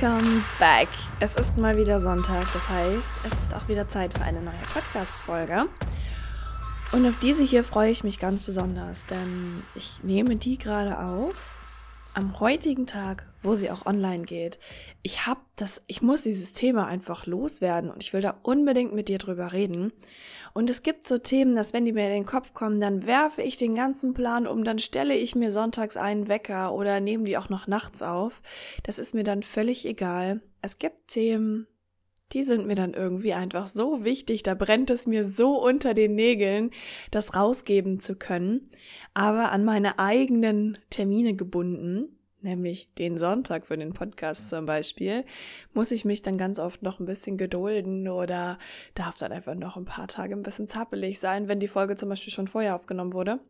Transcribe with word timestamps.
Welcome 0.00 0.42
back. 0.58 0.88
Es 1.20 1.36
ist 1.36 1.56
mal 1.56 1.76
wieder 1.76 2.00
Sonntag, 2.00 2.52
das 2.52 2.68
heißt, 2.68 3.12
es 3.24 3.32
ist 3.32 3.54
auch 3.54 3.68
wieder 3.68 3.86
Zeit 3.86 4.12
für 4.12 4.22
eine 4.22 4.40
neue 4.40 4.54
Podcast-Folge. 4.72 5.66
Und 6.92 7.06
auf 7.06 7.16
diese 7.20 7.44
hier 7.44 7.62
freue 7.62 7.90
ich 7.90 8.02
mich 8.02 8.18
ganz 8.18 8.42
besonders, 8.42 9.06
denn 9.06 9.62
ich 9.74 10.02
nehme 10.02 10.36
die 10.36 10.58
gerade 10.58 10.98
auf 10.98 11.58
am 12.12 12.40
heutigen 12.40 12.86
Tag, 12.86 13.26
wo 13.44 13.54
sie 13.54 13.70
auch 13.70 13.86
online 13.86 14.24
geht. 14.24 14.58
Ich 15.02 15.26
habe 15.26 15.40
das, 15.56 15.82
ich 15.86 16.02
muss 16.02 16.22
dieses 16.22 16.52
Thema 16.52 16.86
einfach 16.86 17.26
loswerden 17.26 17.90
und 17.90 18.02
ich 18.02 18.12
will 18.12 18.20
da 18.20 18.38
unbedingt 18.42 18.94
mit 18.94 19.08
dir 19.08 19.18
drüber 19.18 19.52
reden. 19.52 19.92
Und 20.52 20.70
es 20.70 20.82
gibt 20.82 21.08
so 21.08 21.18
Themen, 21.18 21.56
dass 21.56 21.72
wenn 21.72 21.84
die 21.84 21.92
mir 21.92 22.06
in 22.06 22.14
den 22.14 22.26
Kopf 22.26 22.54
kommen, 22.54 22.80
dann 22.80 23.06
werfe 23.06 23.42
ich 23.42 23.56
den 23.56 23.74
ganzen 23.74 24.14
Plan 24.14 24.46
um, 24.46 24.64
dann 24.64 24.78
stelle 24.78 25.16
ich 25.16 25.34
mir 25.34 25.50
sonntags 25.50 25.96
einen 25.96 26.28
Wecker 26.28 26.72
oder 26.72 27.00
nehme 27.00 27.24
die 27.24 27.36
auch 27.36 27.48
noch 27.48 27.66
nachts 27.66 28.02
auf. 28.02 28.40
Das 28.84 28.98
ist 28.98 29.14
mir 29.14 29.24
dann 29.24 29.42
völlig 29.42 29.84
egal. 29.84 30.40
Es 30.62 30.78
gibt 30.78 31.08
Themen, 31.08 31.66
die 32.32 32.42
sind 32.42 32.66
mir 32.66 32.74
dann 32.74 32.94
irgendwie 32.94 33.32
einfach 33.32 33.66
so 33.66 34.04
wichtig, 34.04 34.42
da 34.42 34.54
brennt 34.54 34.90
es 34.90 35.06
mir 35.06 35.24
so 35.24 35.62
unter 35.62 35.94
den 35.94 36.14
Nägeln, 36.14 36.70
das 37.10 37.34
rausgeben 37.34 38.00
zu 38.00 38.16
können, 38.16 38.70
aber 39.12 39.52
an 39.52 39.64
meine 39.64 39.98
eigenen 39.98 40.78
Termine 40.90 41.34
gebunden, 41.34 42.18
nämlich 42.44 42.92
den 42.94 43.18
Sonntag 43.18 43.66
für 43.66 43.76
den 43.76 43.92
Podcast 43.92 44.48
zum 44.48 44.66
Beispiel, 44.66 45.24
muss 45.72 45.90
ich 45.90 46.04
mich 46.04 46.22
dann 46.22 46.38
ganz 46.38 46.58
oft 46.58 46.82
noch 46.82 47.00
ein 47.00 47.06
bisschen 47.06 47.36
gedulden 47.36 48.08
oder 48.08 48.58
darf 48.94 49.18
dann 49.18 49.32
einfach 49.32 49.54
noch 49.54 49.76
ein 49.76 49.84
paar 49.84 50.06
Tage 50.06 50.34
ein 50.34 50.42
bisschen 50.42 50.68
zappelig 50.68 51.18
sein, 51.18 51.48
wenn 51.48 51.60
die 51.60 51.68
Folge 51.68 51.96
zum 51.96 52.08
Beispiel 52.08 52.32
schon 52.32 52.48
vorher 52.48 52.76
aufgenommen 52.76 53.12
wurde. 53.12 53.40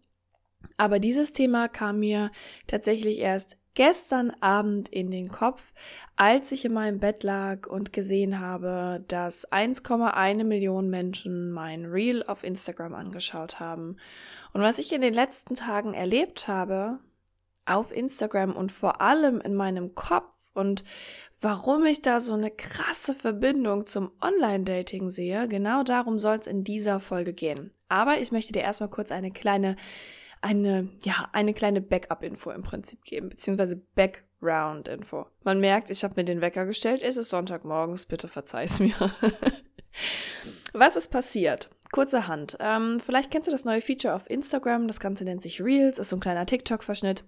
Aber 0.77 0.99
dieses 0.99 1.33
Thema 1.33 1.69
kam 1.69 2.01
mir 2.01 2.31
tatsächlich 2.67 3.19
erst 3.19 3.59
gestern 3.75 4.31
Abend 4.41 4.89
in 4.89 5.11
den 5.11 5.29
Kopf, 5.29 5.73
als 6.17 6.53
ich 6.53 6.65
in 6.65 6.73
meinem 6.73 7.01
Bett 7.01 7.23
lag 7.23 7.67
und 7.67 7.93
gesehen 7.93 8.41
habe, 8.41 9.05
dass 9.09 9.51
1,1 9.51 10.45
Millionen 10.45 10.91
Menschen 10.91 11.51
mein 11.51 11.85
Reel 11.85 12.23
auf 12.25 12.45
Instagram 12.45 12.95
angeschaut 12.95 13.61
haben. 13.61 13.97
Und 14.53 14.63
was 14.63 14.79
ich 14.79 14.93
in 14.93 15.01
den 15.01 15.15
letzten 15.15 15.57
Tagen 15.57 15.93
erlebt 15.93 16.47
habe, 16.47 16.99
auf 17.67 17.93
Instagram 17.93 18.55
und 18.57 18.73
vor 18.73 19.01
allem 19.01 19.41
in 19.41 19.55
meinem 19.55 19.95
Kopf 19.95 20.35
und 20.55 20.85
warum 21.41 21.85
ich 21.85 22.01
da 22.01 22.21
so 22.21 22.33
eine 22.33 22.51
krasse 22.51 23.15
Verbindung 23.15 23.87
zum 23.87 24.11
Online-Dating 24.23 25.11
sehe, 25.11 25.47
genau 25.49 25.83
darum 25.83 26.19
soll 26.19 26.37
es 26.37 26.47
in 26.47 26.65
dieser 26.65 27.01
Folge 27.01 27.33
gehen. 27.33 27.71
Aber 27.89 28.19
ich 28.19 28.33
möchte 28.33 28.53
dir 28.53 28.63
erstmal 28.63 28.89
kurz 28.89 29.11
eine 29.11 29.31
kleine, 29.31 29.77
eine, 30.41 30.89
ja, 31.03 31.29
eine 31.33 31.53
kleine 31.53 31.81
Backup-Info 31.81 32.51
im 32.51 32.63
Prinzip 32.63 33.05
geben, 33.05 33.29
beziehungsweise 33.29 33.83
Background-Info. 33.95 35.27
Man 35.43 35.61
merkt, 35.61 35.91
ich 35.91 36.05
habe 36.05 36.15
mir 36.17 36.25
den 36.25 36.41
Wecker 36.41 36.65
gestellt, 36.67 37.03
es 37.03 37.17
ist 37.17 37.29
Sonntagmorgens, 37.29 38.07
bitte 38.07 38.29
verzeih's 38.29 38.81
mir. 38.81 38.95
Was 40.73 40.97
ist 40.97 41.09
passiert? 41.09 41.71
Kurzerhand. 41.93 42.57
Ähm, 42.59 42.99
vielleicht 42.99 43.31
kennst 43.31 43.47
du 43.47 43.53
das 43.53 43.65
neue 43.65 43.81
Feature 43.81 44.15
auf 44.15 44.29
Instagram, 44.29 44.89
das 44.89 44.99
Ganze 44.99 45.25
nennt 45.25 45.43
sich 45.43 45.61
Reels, 45.63 45.99
ist 45.99 46.09
so 46.09 46.17
ein 46.17 46.21
kleiner 46.21 46.47
TikTok-Verschnitt. 46.47 47.25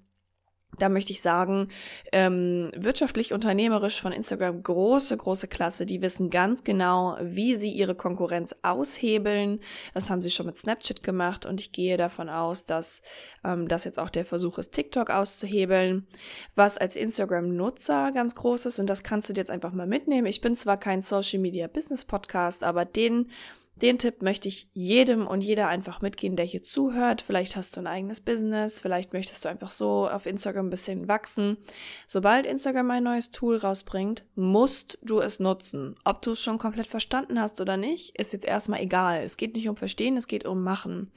Da 0.79 0.89
möchte 0.89 1.13
ich 1.13 1.23
sagen, 1.23 1.69
ähm, 2.13 2.71
wirtschaftlich, 2.77 3.33
unternehmerisch 3.33 4.01
von 4.01 4.13
Instagram 4.13 4.63
große, 4.63 5.17
große 5.17 5.49
Klasse. 5.49 5.87
Die 5.87 6.03
wissen 6.03 6.31
ganz 6.31 6.65
genau, 6.65 7.17
wie 7.21 7.55
sie 7.55 7.71
ihre 7.71 7.95
Konkurrenz 7.95 8.55
aushebeln. 8.63 9.61
Das 9.95 10.11
haben 10.11 10.23
sie 10.23 10.31
schon 10.31 10.47
mit 10.47 10.57
Snapchat 10.57 11.03
gemacht 11.03 11.47
und 11.47 11.61
ich 11.61 11.73
gehe 11.73 11.97
davon 11.97 12.29
aus, 12.29 12.65
dass 12.65 13.03
ähm, 13.45 13.69
das 13.69 13.85
jetzt 13.85 13.99
auch 13.99 14.11
der 14.11 14.25
Versuch 14.25 14.59
ist, 14.59 14.73
TikTok 14.73 15.11
auszuhebeln. 15.11 16.07
Was 16.55 16.79
als 16.79 16.97
Instagram-Nutzer 16.97 18.13
ganz 18.13 18.35
groß 18.35 18.67
ist 18.67 18.79
und 18.79 18.91
das 18.91 19.03
kannst 19.03 19.29
du 19.29 19.33
dir 19.33 19.41
jetzt 19.41 19.51
einfach 19.51 19.73
mal 19.73 19.87
mitnehmen. 19.87 20.27
Ich 20.27 20.41
bin 20.41 20.57
zwar 20.57 20.77
kein 20.77 21.03
Social 21.03 21.39
Media 21.39 21.67
Business 21.67 22.05
Podcast, 22.05 22.65
aber 22.65 22.85
den 22.85 23.31
den 23.77 23.99
Tipp 23.99 24.23
möchte 24.23 24.49
ich 24.49 24.71
jedem 24.73 25.27
und 25.27 25.43
jeder 25.43 25.69
einfach 25.69 26.01
mitgehen, 26.01 26.35
der 26.35 26.47
hier 26.47 26.63
zuhört. 26.63 27.21
Vielleicht 27.21 27.57
hast 27.57 27.77
du 27.77 27.81
ein 27.81 27.87
eigenes 27.87 28.23
Business, 28.23 28.81
vielleicht 28.81 29.13
möchtest 29.13 29.45
du 29.45 29.51
einfach 29.51 29.71
so 29.71 30.09
auf 30.09 30.25
Instagram 30.25 30.69
ein 30.69 30.71
bisschen 30.71 31.09
wachsen. 31.09 31.59
Sobald 32.07 32.47
Instagram 32.47 32.91
ein 32.91 33.05
neues 33.05 33.31
Tool 33.31 33.57
rausbringt, 33.57 34.25
musst 34.35 34.99
du 35.03 35.21
es 35.21 35.41
nutzen. 35.41 35.97
Ob 36.05 36.23
du 36.23 36.31
es 36.31 36.41
schon 36.41 36.57
komplett 36.57 36.87
verstanden 36.87 37.39
hast 37.39 37.61
oder 37.61 37.77
nicht, 37.77 38.19
ist 38.19 38.33
jetzt 38.33 38.47
erstmal 38.47 38.81
egal. 38.81 39.23
Es 39.23 39.37
geht 39.37 39.55
nicht 39.55 39.69
um 39.69 39.77
Verstehen, 39.77 40.17
es 40.17 40.27
geht 40.27 40.47
um 40.47 40.63
Machen. 40.63 41.13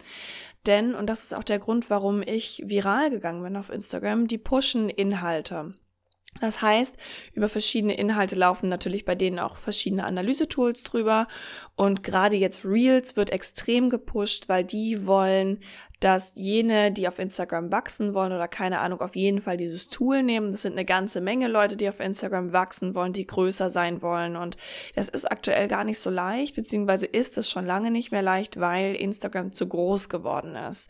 Denn, 0.66 0.96
und 0.96 1.08
das 1.08 1.24
ist 1.24 1.34
auch 1.34 1.46
der 1.46 1.60
Grund, 1.60 1.90
warum 1.90 2.22
ich 2.22 2.62
viral 2.66 3.10
gegangen 3.10 3.42
bin 3.42 3.56
auf 3.56 3.70
Instagram, 3.70 4.28
die 4.28 4.38
pushen 4.38 4.90
Inhalte. 4.90 5.74
Das 6.42 6.62
heißt, 6.62 6.96
über 7.34 7.50
verschiedene 7.50 7.98
Inhalte 7.98 8.36
laufen 8.36 8.70
natürlich 8.70 9.04
bei 9.04 9.16
denen 9.16 9.40
auch 9.40 9.58
verschiedene 9.58 10.06
Analysetools 10.06 10.84
drüber. 10.84 11.28
Und 11.76 12.04
gerade 12.04 12.36
jetzt 12.38 12.64
Reels 12.64 13.18
wird 13.18 13.32
extrem 13.32 13.90
gepusht, 13.90 14.48
weil 14.48 14.64
die 14.64 15.06
wollen, 15.06 15.60
dass 16.00 16.34
jene, 16.36 16.94
die 16.94 17.10
auf 17.10 17.20
Instagram 17.20 17.74
wachsen 17.74 18.14
wollen 18.14 18.32
oder 18.32 18.48
keine 18.48 18.80
Ahnung, 18.80 19.02
auf 19.02 19.18
jeden 19.18 19.42
Fall 19.42 19.58
dieses 19.58 19.90
Tool 19.90 20.24
nehmen. 20.24 20.54
Das 20.54 20.62
sind 20.62 20.74
eine 20.74 20.86
ganze 20.86 21.20
Menge 21.20 21.50
Leute, 21.50 21.76
die 21.76 21.90
auf 21.90 22.00
Instagram 22.00 22.54
wachsen 22.54 22.96
wollen, 22.96 23.12
die 23.12 23.28
größer 23.28 23.70
sein 23.70 24.02
wollen. 24.02 24.38
Und 24.38 24.56
das 24.96 25.10
ist 25.10 25.30
aktuell 25.30 25.68
gar 25.68 25.84
nicht 25.84 26.00
so 26.00 26.10
leicht, 26.10 26.56
beziehungsweise 26.56 27.06
ist 27.06 27.38
es 27.38 27.50
schon 27.50 27.66
lange 27.66 27.92
nicht 27.92 28.12
mehr 28.12 28.22
leicht, 28.22 28.60
weil 28.60 28.96
Instagram 28.96 29.52
zu 29.52 29.68
groß 29.68 30.08
geworden 30.08 30.56
ist. 30.56 30.90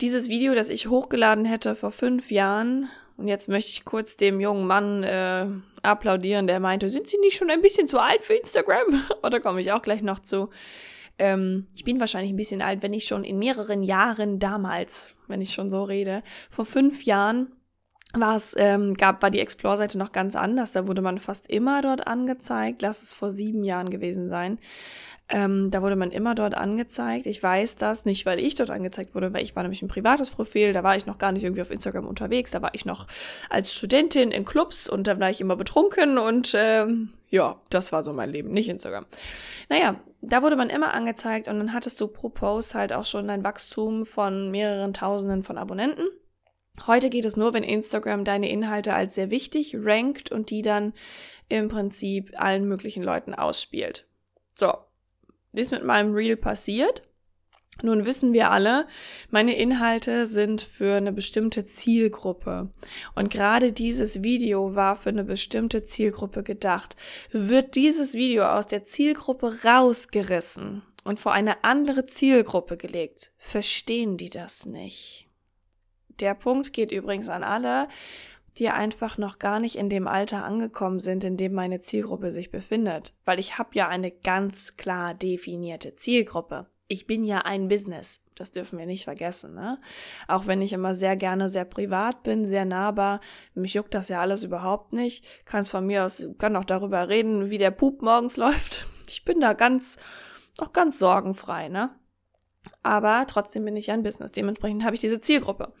Dieses 0.00 0.30
Video, 0.30 0.54
das 0.54 0.70
ich 0.70 0.88
hochgeladen 0.88 1.44
hätte 1.44 1.76
vor 1.76 1.90
fünf 1.90 2.30
Jahren, 2.30 2.88
und 3.18 3.28
jetzt 3.28 3.48
möchte 3.48 3.70
ich 3.70 3.84
kurz 3.84 4.16
dem 4.16 4.40
jungen 4.40 4.66
Mann 4.66 5.02
äh, 5.02 5.46
applaudieren, 5.82 6.46
der 6.46 6.58
meinte, 6.58 6.88
sind 6.88 7.06
Sie 7.06 7.18
nicht 7.18 7.36
schon 7.36 7.50
ein 7.50 7.60
bisschen 7.60 7.86
zu 7.86 7.98
alt 7.98 8.24
für 8.24 8.32
Instagram? 8.32 9.04
Oder 9.22 9.40
komme 9.40 9.60
ich 9.60 9.72
auch 9.72 9.82
gleich 9.82 10.00
noch 10.00 10.20
zu. 10.20 10.48
Ähm, 11.18 11.66
ich 11.74 11.84
bin 11.84 12.00
wahrscheinlich 12.00 12.32
ein 12.32 12.36
bisschen 12.36 12.62
alt, 12.62 12.82
wenn 12.82 12.94
ich 12.94 13.04
schon 13.04 13.24
in 13.24 13.38
mehreren 13.38 13.82
Jahren 13.82 14.38
damals, 14.38 15.12
wenn 15.28 15.42
ich 15.42 15.52
schon 15.52 15.68
so 15.68 15.84
rede, 15.84 16.22
vor 16.48 16.64
fünf 16.64 17.02
Jahren 17.02 17.52
war 18.14 18.36
es, 18.36 18.54
ähm, 18.58 18.94
gab, 18.94 19.22
war 19.22 19.30
die 19.30 19.38
Explore-Seite 19.38 19.98
noch 19.98 20.12
ganz 20.12 20.34
anders. 20.34 20.72
Da 20.72 20.88
wurde 20.88 21.02
man 21.02 21.18
fast 21.18 21.48
immer 21.48 21.82
dort 21.82 22.06
angezeigt. 22.06 22.82
Lass 22.82 23.02
es 23.02 23.12
vor 23.12 23.30
sieben 23.30 23.64
Jahren 23.64 23.90
gewesen 23.90 24.28
sein. 24.30 24.58
Ähm, 25.32 25.70
da 25.70 25.80
wurde 25.80 25.94
man 25.94 26.10
immer 26.10 26.34
dort 26.34 26.54
angezeigt. 26.54 27.26
Ich 27.26 27.40
weiß 27.40 27.76
das 27.76 28.04
nicht, 28.04 28.26
weil 28.26 28.40
ich 28.40 28.56
dort 28.56 28.70
angezeigt 28.70 29.14
wurde, 29.14 29.32
weil 29.32 29.44
ich 29.44 29.54
war 29.54 29.62
nämlich 29.62 29.80
ein 29.80 29.88
privates 29.88 30.30
Profil. 30.30 30.72
Da 30.72 30.82
war 30.82 30.96
ich 30.96 31.06
noch 31.06 31.18
gar 31.18 31.30
nicht 31.30 31.44
irgendwie 31.44 31.62
auf 31.62 31.70
Instagram 31.70 32.06
unterwegs. 32.06 32.50
Da 32.50 32.62
war 32.62 32.74
ich 32.74 32.84
noch 32.84 33.06
als 33.48 33.72
Studentin 33.72 34.32
in 34.32 34.44
Clubs 34.44 34.88
und 34.88 35.06
da 35.06 35.20
war 35.20 35.30
ich 35.30 35.40
immer 35.40 35.54
betrunken 35.54 36.18
und 36.18 36.52
ähm, 36.56 37.12
ja, 37.28 37.60
das 37.70 37.92
war 37.92 38.02
so 38.02 38.12
mein 38.12 38.30
Leben, 38.30 38.50
nicht 38.50 38.68
Instagram. 38.68 39.06
Naja, 39.68 40.00
da 40.20 40.42
wurde 40.42 40.56
man 40.56 40.68
immer 40.68 40.92
angezeigt 40.94 41.46
und 41.46 41.58
dann 41.58 41.72
hattest 41.72 42.00
du 42.00 42.08
pro 42.08 42.28
Post 42.28 42.74
halt 42.74 42.92
auch 42.92 43.06
schon 43.06 43.30
ein 43.30 43.44
Wachstum 43.44 44.06
von 44.06 44.50
mehreren 44.50 44.92
Tausenden 44.92 45.44
von 45.44 45.58
Abonnenten. 45.58 46.04
Heute 46.88 47.08
geht 47.08 47.24
es 47.24 47.36
nur, 47.36 47.54
wenn 47.54 47.62
Instagram 47.62 48.24
deine 48.24 48.50
Inhalte 48.50 48.94
als 48.94 49.14
sehr 49.14 49.30
wichtig 49.30 49.76
rankt 49.78 50.32
und 50.32 50.50
die 50.50 50.62
dann 50.62 50.92
im 51.48 51.68
Prinzip 51.68 52.32
allen 52.36 52.66
möglichen 52.66 53.02
Leuten 53.02 53.34
ausspielt. 53.34 54.06
So, 54.54 54.72
ist 55.52 55.72
mit 55.72 55.84
meinem 55.84 56.14
Reel 56.14 56.36
passiert. 56.36 57.02
Nun 57.82 58.04
wissen 58.04 58.32
wir 58.32 58.50
alle, 58.50 58.86
meine 59.30 59.56
Inhalte 59.56 60.26
sind 60.26 60.60
für 60.60 60.96
eine 60.96 61.12
bestimmte 61.12 61.64
Zielgruppe. 61.64 62.70
Und 63.14 63.30
gerade 63.30 63.72
dieses 63.72 64.22
Video 64.22 64.74
war 64.74 64.96
für 64.96 65.08
eine 65.08 65.24
bestimmte 65.24 65.84
Zielgruppe 65.84 66.42
gedacht. 66.42 66.96
Wird 67.30 67.74
dieses 67.74 68.14
Video 68.14 68.44
aus 68.44 68.66
der 68.66 68.84
Zielgruppe 68.84 69.64
rausgerissen 69.64 70.82
und 71.04 71.18
vor 71.18 71.32
eine 71.32 71.64
andere 71.64 72.04
Zielgruppe 72.04 72.76
gelegt, 72.76 73.32
verstehen 73.38 74.16
die 74.16 74.30
das 74.30 74.66
nicht. 74.66 75.26
Der 76.20 76.34
Punkt 76.34 76.74
geht 76.74 76.92
übrigens 76.92 77.30
an 77.30 77.42
alle, 77.42 77.88
die 78.58 78.68
einfach 78.68 79.18
noch 79.18 79.38
gar 79.38 79.60
nicht 79.60 79.76
in 79.76 79.88
dem 79.88 80.06
Alter 80.06 80.44
angekommen 80.44 80.98
sind, 80.98 81.24
in 81.24 81.36
dem 81.36 81.52
meine 81.52 81.80
Zielgruppe 81.80 82.30
sich 82.32 82.50
befindet. 82.50 83.14
Weil 83.24 83.38
ich 83.38 83.58
habe 83.58 83.70
ja 83.74 83.88
eine 83.88 84.10
ganz 84.10 84.76
klar 84.76 85.14
definierte 85.14 85.96
Zielgruppe. 85.96 86.66
Ich 86.88 87.06
bin 87.06 87.24
ja 87.24 87.38
ein 87.38 87.68
Business. 87.68 88.20
Das 88.34 88.50
dürfen 88.52 88.78
wir 88.78 88.86
nicht 88.86 89.04
vergessen. 89.04 89.54
Ne? 89.54 89.78
Auch 90.26 90.46
wenn 90.46 90.62
ich 90.62 90.72
immer 90.72 90.94
sehr 90.94 91.14
gerne 91.14 91.50
sehr 91.50 91.66
privat 91.66 92.22
bin, 92.22 92.44
sehr 92.44 92.64
nahbar, 92.64 93.20
mich 93.54 93.74
juckt 93.74 93.94
das 93.94 94.08
ja 94.08 94.20
alles 94.20 94.42
überhaupt 94.44 94.92
nicht. 94.92 95.24
Kann 95.44 95.60
es 95.60 95.70
von 95.70 95.86
mir 95.86 96.04
aus, 96.04 96.26
kann 96.38 96.56
auch 96.56 96.64
darüber 96.64 97.08
reden, 97.08 97.50
wie 97.50 97.58
der 97.58 97.70
Pup 97.70 98.02
morgens 98.02 98.36
läuft. 98.38 98.86
Ich 99.06 99.24
bin 99.24 99.40
da 99.40 99.52
ganz, 99.52 99.98
auch 100.60 100.72
ganz 100.72 100.98
sorgenfrei, 100.98 101.68
ne? 101.68 101.90
Aber 102.82 103.26
trotzdem 103.26 103.64
bin 103.64 103.76
ich 103.76 103.86
ja 103.86 103.94
ein 103.94 104.02
Business. 104.02 104.32
Dementsprechend 104.32 104.84
habe 104.84 104.94
ich 104.94 105.00
diese 105.00 105.20
Zielgruppe. 105.20 105.72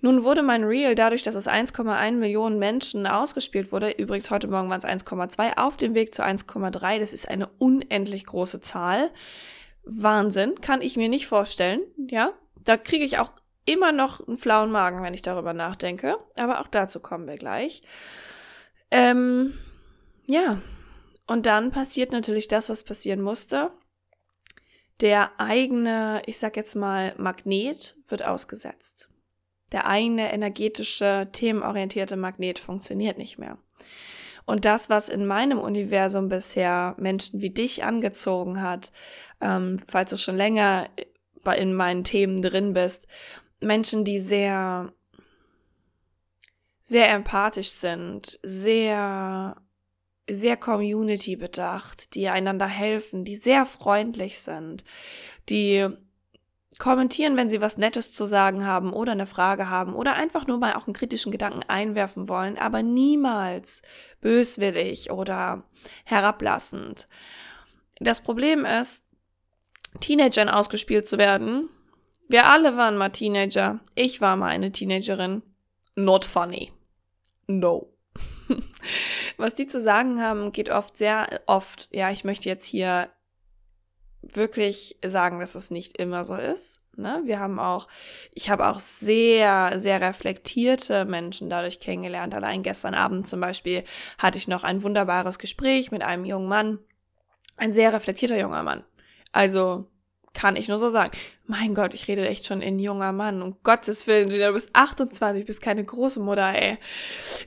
Nun 0.00 0.24
wurde 0.24 0.42
mein 0.42 0.64
Reel 0.64 0.94
dadurch, 0.94 1.22
dass 1.22 1.34
es 1.34 1.46
1,1 1.46 2.12
Millionen 2.12 2.58
Menschen 2.58 3.06
ausgespielt 3.06 3.72
wurde, 3.72 3.90
übrigens 3.90 4.30
heute 4.30 4.48
Morgen 4.48 4.70
waren 4.70 4.78
es 4.78 4.86
1,2, 4.86 5.56
auf 5.58 5.76
dem 5.76 5.94
Weg 5.94 6.14
zu 6.14 6.22
1,3. 6.22 6.98
Das 6.98 7.12
ist 7.12 7.28
eine 7.28 7.48
unendlich 7.58 8.24
große 8.26 8.60
Zahl. 8.60 9.10
Wahnsinn, 9.84 10.60
kann 10.60 10.80
ich 10.80 10.96
mir 10.96 11.10
nicht 11.10 11.26
vorstellen. 11.26 11.80
Ja, 11.96 12.32
da 12.56 12.78
kriege 12.78 13.04
ich 13.04 13.18
auch 13.18 13.32
immer 13.66 13.92
noch 13.92 14.26
einen 14.26 14.38
flauen 14.38 14.70
Magen, 14.70 15.02
wenn 15.02 15.14
ich 15.14 15.22
darüber 15.22 15.52
nachdenke. 15.52 16.16
Aber 16.36 16.60
auch 16.60 16.68
dazu 16.68 17.00
kommen 17.00 17.26
wir 17.26 17.36
gleich. 17.36 17.82
Ähm, 18.90 19.52
ja, 20.26 20.58
und 21.26 21.46
dann 21.46 21.70
passiert 21.70 22.12
natürlich 22.12 22.48
das, 22.48 22.68
was 22.68 22.82
passieren 22.82 23.20
musste 23.20 23.70
der 25.00 25.32
eigene, 25.38 26.22
ich 26.26 26.38
sag 26.38 26.56
jetzt 26.56 26.76
mal, 26.76 27.14
Magnet 27.16 27.96
wird 28.08 28.24
ausgesetzt. 28.24 29.10
Der 29.72 29.86
eigene 29.86 30.32
energetische, 30.32 31.28
themenorientierte 31.32 32.16
Magnet 32.16 32.58
funktioniert 32.58 33.18
nicht 33.18 33.38
mehr. 33.38 33.58
Und 34.46 34.64
das, 34.66 34.90
was 34.90 35.08
in 35.08 35.26
meinem 35.26 35.58
Universum 35.58 36.28
bisher 36.28 36.94
Menschen 36.98 37.40
wie 37.40 37.50
dich 37.50 37.82
angezogen 37.82 38.60
hat, 38.60 38.92
ähm, 39.40 39.80
falls 39.88 40.10
du 40.10 40.16
schon 40.16 40.36
länger 40.36 40.88
in 41.56 41.74
meinen 41.74 42.04
Themen 42.04 42.40
drin 42.42 42.72
bist, 42.72 43.06
Menschen, 43.60 44.04
die 44.04 44.18
sehr, 44.18 44.92
sehr 46.82 47.10
empathisch 47.10 47.70
sind, 47.70 48.38
sehr 48.42 49.56
sehr 50.28 50.56
community 50.56 51.36
bedacht, 51.36 52.14
die 52.14 52.28
einander 52.28 52.66
helfen, 52.66 53.24
die 53.24 53.36
sehr 53.36 53.66
freundlich 53.66 54.38
sind, 54.38 54.84
die 55.48 55.88
kommentieren, 56.78 57.36
wenn 57.36 57.48
sie 57.48 57.60
was 57.60 57.78
Nettes 57.78 58.12
zu 58.12 58.24
sagen 58.24 58.66
haben 58.66 58.92
oder 58.92 59.12
eine 59.12 59.26
Frage 59.26 59.68
haben 59.68 59.94
oder 59.94 60.14
einfach 60.14 60.46
nur 60.46 60.58
mal 60.58 60.74
auch 60.74 60.86
einen 60.86 60.94
kritischen 60.94 61.30
Gedanken 61.30 61.62
einwerfen 61.68 62.28
wollen, 62.28 62.58
aber 62.58 62.82
niemals 62.82 63.82
böswillig 64.20 65.10
oder 65.10 65.64
herablassend. 66.04 67.06
Das 68.00 68.22
Problem 68.22 68.64
ist, 68.64 69.04
Teenagern 70.00 70.48
ausgespielt 70.48 71.06
zu 71.06 71.18
werden. 71.18 71.68
Wir 72.28 72.46
alle 72.46 72.76
waren 72.76 72.96
mal 72.96 73.10
Teenager. 73.10 73.80
Ich 73.94 74.20
war 74.20 74.36
mal 74.36 74.48
eine 74.48 74.72
Teenagerin. 74.72 75.42
Not 75.94 76.26
funny. 76.26 76.72
No. 77.46 77.92
Was 79.36 79.54
die 79.54 79.66
zu 79.66 79.80
sagen 79.80 80.20
haben, 80.20 80.52
geht 80.52 80.70
oft 80.70 80.96
sehr 80.96 81.28
oft. 81.46 81.88
Ja, 81.92 82.10
ich 82.10 82.24
möchte 82.24 82.48
jetzt 82.48 82.66
hier 82.66 83.08
wirklich 84.22 84.98
sagen, 85.04 85.40
dass 85.40 85.54
es 85.54 85.70
nicht 85.70 85.98
immer 85.98 86.24
so 86.24 86.34
ist. 86.34 86.82
Ne? 86.96 87.22
Wir 87.24 87.40
haben 87.40 87.58
auch, 87.58 87.88
ich 88.32 88.50
habe 88.50 88.68
auch 88.68 88.80
sehr, 88.80 89.78
sehr 89.78 90.00
reflektierte 90.00 91.04
Menschen 91.04 91.50
dadurch 91.50 91.80
kennengelernt. 91.80 92.34
Allein 92.34 92.62
gestern 92.62 92.94
Abend 92.94 93.28
zum 93.28 93.40
Beispiel 93.40 93.84
hatte 94.18 94.38
ich 94.38 94.48
noch 94.48 94.64
ein 94.64 94.82
wunderbares 94.82 95.38
Gespräch 95.38 95.90
mit 95.90 96.02
einem 96.02 96.24
jungen 96.24 96.48
Mann. 96.48 96.78
Ein 97.56 97.72
sehr 97.72 97.92
reflektierter 97.92 98.38
junger 98.38 98.62
Mann. 98.62 98.84
Also 99.32 99.90
kann 100.34 100.56
ich 100.56 100.68
nur 100.68 100.78
so 100.78 100.88
sagen. 100.88 101.12
Mein 101.46 101.74
Gott, 101.74 101.94
ich 101.94 102.08
rede 102.08 102.26
echt 102.28 102.46
schon 102.46 102.60
in 102.60 102.78
junger 102.78 103.12
Mann. 103.12 103.40
Um 103.40 103.56
Gottes 103.62 104.06
Willen, 104.06 104.28
du 104.28 104.52
bist 104.52 104.70
28, 104.72 105.44
bist 105.44 105.62
keine 105.62 105.84
große 105.84 106.20
Mutter, 106.20 106.54
ey. 106.54 106.78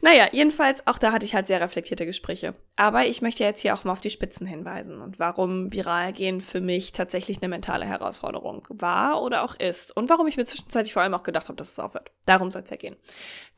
Naja, 0.01 0.28
jedenfalls, 0.31 0.86
auch 0.88 0.98
da 0.98 1.12
hatte 1.12 1.25
ich 1.25 1.36
halt 1.36 1.48
sehr 1.48 1.62
reflektierte 1.62 2.06
Gespräche. 2.06 2.56
Aber 2.75 3.06
ich 3.06 3.22
möchte 3.22 3.44
jetzt 3.44 3.62
hier 3.62 3.74
auch 3.74 3.84
mal 3.84 3.92
auf 3.92 4.00
die 4.00 4.10
Spitzen 4.10 4.48
hinweisen 4.48 5.01
und 5.01 5.19
warum 5.19 5.72
viral 5.74 6.13
gehen 6.13 6.42
für 6.42 6.62
mich 6.62 6.92
tatsächlich 6.92 7.42
eine 7.42 7.50
mentale 7.50 7.86
Herausforderung 7.86 8.66
war 8.69 9.22
oder 9.22 9.44
auch 9.44 9.56
ist. 9.56 9.95
Und 9.95 10.10
warum 10.10 10.28
ich 10.28 10.38
mir 10.38 10.45
zwischenzeitlich 10.45 10.94
vor 10.94 11.01
allem 11.01 11.13
auch 11.13 11.24
gedacht 11.24 11.50
habe, 11.50 11.57
dass 11.57 11.72
es 11.72 11.80
aufhört. 11.80 12.12
Darum 12.25 12.51
soll 12.51 12.63
es 12.63 12.69
ja 12.69 12.78
gehen. 12.78 12.95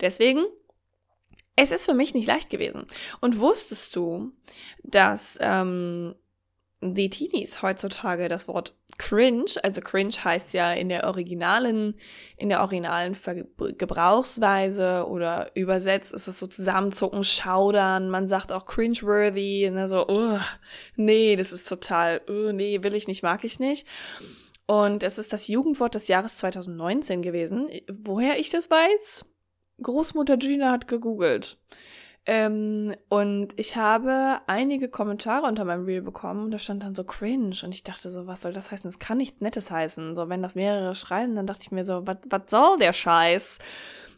Deswegen 0.01 0.45
es 1.61 1.71
ist 1.71 1.83
für 1.83 1.93
mich 1.93 2.13
nicht 2.13 2.27
leicht 2.27 2.49
gewesen. 2.49 2.85
Und 3.19 3.39
wusstest 3.39 3.93
du, 3.93 4.31
dass 4.83 5.37
ähm, 5.41 6.15
die 6.81 7.09
Teenies 7.09 7.61
heutzutage 7.61 8.29
das 8.29 8.47
Wort 8.47 8.73
cringe, 8.97 9.51
also 9.63 9.81
cringe 9.81 10.13
heißt 10.23 10.53
ja 10.53 10.71
in 10.71 10.89
der 10.89 11.05
originalen, 11.05 11.95
in 12.37 12.49
der 12.49 12.61
originalen 12.61 13.15
Ver 13.15 13.43
Gebrauchsweise 13.77 15.05
oder 15.07 15.51
übersetzt 15.55 16.13
ist 16.13 16.27
es 16.27 16.39
so 16.39 16.47
zusammenzucken, 16.47 17.23
schaudern, 17.23 18.09
man 18.09 18.27
sagt 18.27 18.51
auch 18.51 18.65
cringeworthy, 18.65 19.69
ne, 19.71 19.87
so, 19.87 20.07
uh, 20.07 20.39
nee, 20.95 21.35
das 21.35 21.51
ist 21.51 21.67
total, 21.67 22.21
uh, 22.29 22.51
nee, 22.51 22.81
will 22.81 22.95
ich 22.95 23.07
nicht, 23.07 23.23
mag 23.23 23.43
ich 23.43 23.59
nicht. 23.59 23.85
Und 24.65 25.03
es 25.03 25.17
ist 25.17 25.33
das 25.33 25.47
Jugendwort 25.47 25.95
des 25.95 26.07
Jahres 26.07 26.37
2019 26.37 27.21
gewesen. 27.21 27.69
Woher 27.89 28.37
ich 28.37 28.51
das 28.51 28.69
weiß? 28.69 29.25
Großmutter 29.81 30.37
Gina 30.37 30.71
hat 30.71 30.87
gegoogelt. 30.87 31.57
Ähm, 32.31 32.93
und 33.09 33.57
ich 33.59 33.75
habe 33.75 34.41
einige 34.45 34.87
Kommentare 34.87 35.47
unter 35.47 35.65
meinem 35.65 35.85
Reel 35.85 36.03
bekommen 36.03 36.45
und 36.45 36.51
da 36.51 36.59
stand 36.59 36.83
dann 36.83 36.93
so 36.93 37.03
cringe 37.03 37.55
und 37.63 37.73
ich 37.73 37.81
dachte 37.81 38.11
so, 38.11 38.27
was 38.27 38.41
soll 38.41 38.53
das 38.53 38.69
heißen? 38.69 38.87
Das 38.87 38.99
kann 38.99 39.17
nichts 39.17 39.41
Nettes 39.41 39.71
heißen. 39.71 40.15
So, 40.15 40.29
wenn 40.29 40.43
das 40.43 40.53
mehrere 40.53 40.93
schreiben, 40.93 41.35
dann 41.35 41.47
dachte 41.47 41.63
ich 41.63 41.71
mir 41.71 41.85
so, 41.85 42.05
was 42.05 42.41
soll 42.45 42.77
der 42.77 42.93
Scheiß? 42.93 43.57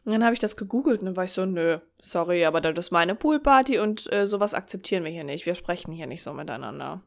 Und 0.03 0.11
dann 0.11 0.25
habe 0.25 0.33
ich 0.33 0.41
das 0.41 0.57
gegoogelt 0.57 0.99
und 0.99 1.05
dann 1.05 1.15
war 1.15 1.23
ich 1.23 1.31
so, 1.31 1.45
nö, 1.45 1.79
sorry, 2.01 2.43
aber 2.43 2.59
das 2.59 2.87
ist 2.87 2.91
meine 2.91 3.15
Poolparty 3.15 3.79
und 3.79 4.11
äh, 4.11 4.27
sowas 4.27 4.53
akzeptieren 4.53 5.05
wir 5.05 5.11
hier 5.11 5.23
nicht. 5.23 5.45
Wir 5.45 5.55
sprechen 5.55 5.93
hier 5.93 6.07
nicht 6.07 6.21
so 6.21 6.33
miteinander. 6.33 6.99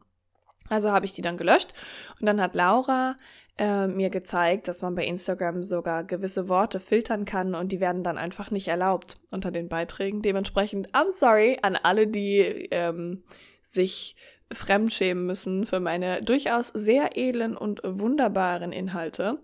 Also 0.70 0.90
habe 0.90 1.04
ich 1.04 1.12
die 1.12 1.20
dann 1.20 1.36
gelöscht 1.36 1.74
und 2.18 2.24
dann 2.24 2.40
hat 2.40 2.54
Laura 2.54 3.18
äh, 3.56 3.86
mir 3.86 4.10
gezeigt, 4.10 4.68
dass 4.68 4.82
man 4.82 4.94
bei 4.94 5.04
Instagram 5.04 5.62
sogar 5.62 6.04
gewisse 6.04 6.48
Worte 6.48 6.80
filtern 6.80 7.24
kann 7.24 7.54
und 7.54 7.70
die 7.70 7.80
werden 7.80 8.02
dann 8.02 8.18
einfach 8.18 8.50
nicht 8.50 8.68
erlaubt 8.68 9.18
unter 9.30 9.50
den 9.50 9.68
Beiträgen. 9.68 10.22
Dementsprechend, 10.22 10.90
I'm 10.92 11.12
sorry 11.12 11.58
an 11.62 11.76
alle, 11.76 12.06
die 12.06 12.68
ähm, 12.70 13.22
sich 13.62 14.16
fremdschämen 14.52 15.24
müssen 15.24 15.66
für 15.66 15.80
meine 15.80 16.22
durchaus 16.22 16.68
sehr 16.68 17.16
edlen 17.16 17.56
und 17.56 17.80
wunderbaren 17.84 18.72
Inhalte. 18.72 19.38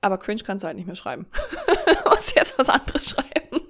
Aber 0.00 0.18
cringe 0.18 0.42
kannst 0.44 0.64
du 0.64 0.66
halt 0.66 0.76
nicht 0.76 0.86
mehr 0.86 0.96
schreiben. 0.96 1.26
Muss 2.08 2.34
jetzt 2.34 2.58
was 2.58 2.68
anderes 2.68 3.10
schreiben. 3.10 3.60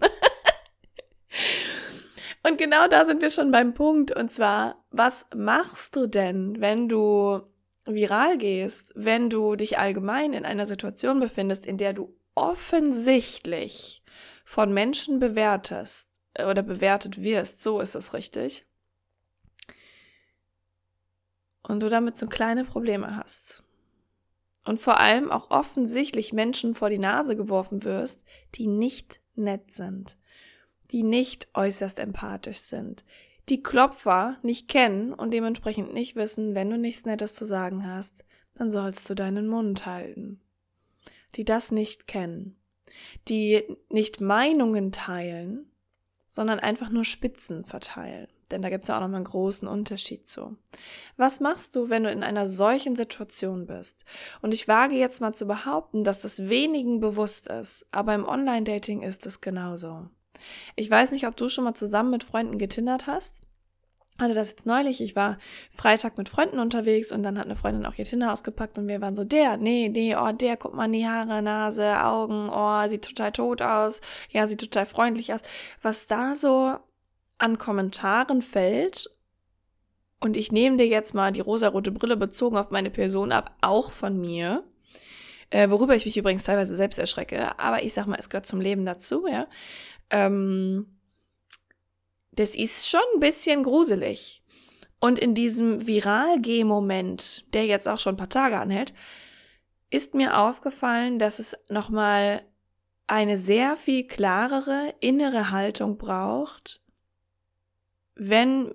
und 2.43 2.59
genau 2.59 2.89
da 2.89 3.05
sind 3.05 3.21
wir 3.21 3.31
schon 3.31 3.51
beim 3.51 3.75
Punkt. 3.75 4.17
Und 4.17 4.31
zwar, 4.31 4.83
was 4.91 5.27
machst 5.35 5.97
du 5.97 6.07
denn, 6.07 6.61
wenn 6.61 6.89
du 6.89 7.43
viral 7.87 8.39
gehst, 8.39 8.93
wenn 8.95 9.31
du 9.31 9.57
dich 9.57 9.79
allgemein 9.79 10.33
in 10.33 10.45
einer 10.45 10.67
Situation 10.67 11.21
befindest, 11.21 11.67
in 11.67 11.77
der 11.77 11.93
du 11.93 12.15
offensichtlich 12.35 14.03
von 14.45 14.73
Menschen 14.73 15.19
bewertest 15.19 16.09
äh, 16.35 16.45
oder 16.45 16.63
bewertet 16.63 17.23
wirst, 17.23 17.63
so 17.63 17.81
ist 17.81 17.95
es 17.95 18.15
richtig, 18.15 18.67
und 21.63 21.81
du 21.81 21.89
damit 21.89 22.17
so 22.17 22.27
kleine 22.27 22.65
Probleme 22.65 23.17
hast. 23.17 23.63
Und 24.65 24.81
vor 24.81 25.01
allem 25.01 25.31
auch 25.31 25.51
offensichtlich 25.51 26.33
Menschen 26.33 26.75
vor 26.75 26.89
die 26.91 26.99
Nase 26.99 27.37
geworfen 27.37 27.83
wirst, 27.85 28.25
die 28.55 28.67
nicht 28.67 29.21
nett 29.35 29.73
sind, 29.73 30.17
die 30.93 31.03
nicht 31.03 31.49
äußerst 31.55 31.99
empathisch 31.99 32.59
sind, 32.59 33.05
die 33.53 33.63
Klopfer 33.63 34.39
nicht 34.43 34.67
kennen 34.67 35.13
und 35.13 35.31
dementsprechend 35.31 35.93
nicht 35.93 36.17
wissen, 36.17 36.55
wenn 36.55 36.71
du 36.71 36.79
nichts 36.79 37.05
Nettes 37.05 37.35
zu 37.35 37.45
sagen 37.45 37.87
hast, 37.87 38.25
dann 38.55 38.71
sollst 38.71 39.11
du 39.11 39.15
deinen 39.15 39.47
Mund 39.47 39.85
halten. 39.85 40.41
Die 41.35 41.45
das 41.45 41.71
nicht 41.71 42.07
kennen, 42.07 42.57
die 43.29 43.63
nicht 43.91 44.23
Meinungen 44.23 44.91
teilen, 44.91 45.71
sondern 46.29 46.61
einfach 46.61 46.89
nur 46.89 47.05
Spitzen 47.05 47.67
verteilen. 47.67 48.27
Denn 48.51 48.63
da 48.63 48.71
gibt's 48.71 48.89
ja 48.89 48.97
auch 48.97 49.03
nochmal 49.03 49.17
einen 49.17 49.27
großen 49.27 49.69
Unterschied 49.69 50.27
zu. 50.27 50.57
Was 51.19 51.41
machst 51.41 51.77
du, 51.77 51.91
wenn 51.91 52.05
du 52.05 52.11
in 52.11 52.23
einer 52.23 52.47
solchen 52.47 52.97
Situation 52.97 53.67
bist? 53.67 54.07
Und 54.41 54.55
ich 54.55 54.67
wage 54.67 54.97
jetzt 54.97 55.21
mal 55.21 55.35
zu 55.35 55.45
behaupten, 55.47 56.05
dass 56.05 56.21
das 56.21 56.49
wenigen 56.49 57.01
bewusst 57.01 57.49
ist, 57.49 57.87
aber 57.91 58.15
im 58.15 58.25
Online-Dating 58.27 59.03
ist 59.03 59.27
es 59.27 59.43
genauso. 59.43 60.09
Ich 60.77 60.91
weiß 60.91 61.13
nicht, 61.13 61.27
ob 61.27 61.37
du 61.37 61.49
schon 61.49 61.65
mal 61.65 61.75
zusammen 61.75 62.11
mit 62.11 62.25
Freunden 62.25 62.59
getindert 62.59 63.07
hast. 63.07 63.41
Hatte 64.21 64.35
das 64.35 64.51
jetzt 64.51 64.67
neulich. 64.67 65.01
Ich 65.01 65.17
war 65.17 65.39
Freitag 65.75 66.19
mit 66.19 66.29
Freunden 66.29 66.59
unterwegs 66.59 67.13
und 67.13 67.23
dann 67.23 67.39
hat 67.39 67.47
eine 67.47 67.57
Freundin 67.57 67.87
auch 67.87 67.95
ihr 67.95 68.05
Tinder 68.05 68.33
ausgepackt 68.33 68.79
und 68.79 68.89
wir 68.89 69.01
waren 69.01 69.17
so, 69.17 69.25
der, 69.25 69.57
nee, 69.57 69.89
nee, 69.89 70.15
oh, 70.15 70.33
der, 70.33 70.57
guck 70.57 70.75
mal, 70.75 70.91
die 70.91 71.07
Haare, 71.07 71.43
Nase, 71.43 72.05
Augen, 72.05 72.51
oh, 72.51 72.89
sieht 72.89 73.05
total 73.05 73.33
tot 73.33 73.63
aus. 73.63 74.01
Ja, 74.31 74.47
sieht 74.47 74.61
total 74.61 74.87
freundlich 74.87 75.33
aus. 75.33 75.41
Was 75.81 76.07
da 76.07 76.35
so 76.35 76.77
an 77.39 77.59
Kommentaren 77.59 78.43
fällt 78.43 79.11
und 80.21 80.37
ich 80.37 80.53
nehme 80.53 80.77
dir 80.77 80.87
jetzt 80.87 81.15
mal 81.15 81.33
die 81.33 81.41
rosarote 81.41 81.91
Brille 81.91 82.17
bezogen 82.17 82.57
auf 82.57 82.71
meine 82.71 82.91
Person 82.91 83.33
ab, 83.33 83.57
auch 83.61 83.91
von 83.91 84.21
mir, 84.21 84.63
äh, 85.51 85.69
worüber 85.69 85.97
ich 85.97 86.05
mich 86.05 86.17
übrigens 86.17 86.45
teilweise 86.45 86.77
selbst 86.77 86.99
erschrecke, 86.99 87.59
aber 87.59 87.83
ich 87.83 87.93
sag 87.93 88.07
mal, 88.07 88.19
es 88.19 88.31
gehört 88.31 88.47
zum 88.47 88.61
Leben 88.61 88.87
dazu, 88.87 89.27
ja. 89.27 89.49
Ähm, 90.13 91.01
das 92.31 92.55
ist 92.55 92.89
schon 92.89 93.01
ein 93.15 93.21
bisschen 93.21 93.65
gruselig. 93.65 94.43
Und 95.01 95.19
in 95.19 95.35
diesem 95.35 95.85
Viral-G-Moment, 95.85 97.53
der 97.53 97.67
jetzt 97.67 97.89
auch 97.89 97.99
schon 97.99 98.15
ein 98.15 98.19
paar 98.19 98.29
Tage 98.29 98.59
anhält, 98.61 98.95
ist 99.91 100.15
mir 100.15 100.39
aufgefallen, 100.39 101.19
dass 101.19 101.41
es 101.41 101.57
nochmal 101.69 102.43
eine 103.09 103.37
sehr 103.37 103.77
viel 103.77 104.07
klarere 104.07 104.95
innere 105.01 105.51
Haltung 105.51 105.99
braucht, 105.99 106.83
wenn 108.15 108.73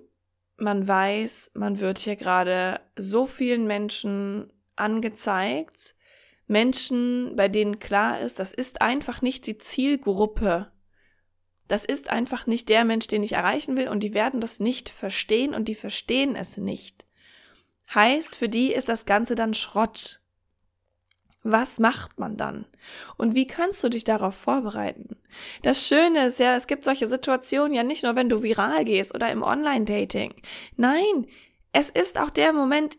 man 0.56 0.86
weiß, 0.86 1.52
man 1.54 1.80
wird 1.80 1.98
hier 1.98 2.16
gerade 2.16 2.80
so 2.96 3.26
vielen 3.26 3.66
Menschen 3.66 4.52
angezeigt, 4.76 5.94
Menschen, 6.46 7.36
bei 7.36 7.48
denen 7.48 7.78
klar 7.78 8.20
ist, 8.20 8.38
das 8.38 8.52
ist 8.52 8.80
einfach 8.80 9.22
nicht 9.22 9.46
die 9.46 9.58
Zielgruppe. 9.58 10.70
Das 11.68 11.84
ist 11.84 12.10
einfach 12.10 12.46
nicht 12.46 12.68
der 12.68 12.84
Mensch, 12.84 13.06
den 13.06 13.22
ich 13.22 13.32
erreichen 13.32 13.76
will 13.76 13.88
und 13.88 14.00
die 14.00 14.14
werden 14.14 14.40
das 14.40 14.58
nicht 14.58 14.88
verstehen 14.88 15.54
und 15.54 15.68
die 15.68 15.74
verstehen 15.74 16.34
es 16.34 16.56
nicht. 16.56 17.06
Heißt, 17.94 18.36
für 18.36 18.48
die 18.48 18.72
ist 18.72 18.88
das 18.88 19.06
Ganze 19.06 19.34
dann 19.34 19.54
Schrott. 19.54 20.20
Was 21.42 21.78
macht 21.78 22.18
man 22.18 22.36
dann? 22.36 22.66
Und 23.16 23.34
wie 23.34 23.46
kannst 23.46 23.82
du 23.84 23.88
dich 23.88 24.04
darauf 24.04 24.34
vorbereiten? 24.34 25.16
Das 25.62 25.86
Schöne 25.86 26.26
ist 26.26 26.40
ja, 26.40 26.54
es 26.54 26.66
gibt 26.66 26.84
solche 26.84 27.06
Situationen 27.06 27.72
ja 27.72 27.82
nicht 27.82 28.02
nur, 28.02 28.16
wenn 28.16 28.28
du 28.28 28.42
viral 28.42 28.84
gehst 28.84 29.14
oder 29.14 29.30
im 29.30 29.42
Online-Dating. 29.42 30.34
Nein, 30.76 31.26
es 31.72 31.90
ist 31.90 32.18
auch 32.18 32.30
der 32.30 32.52
Moment 32.52 32.96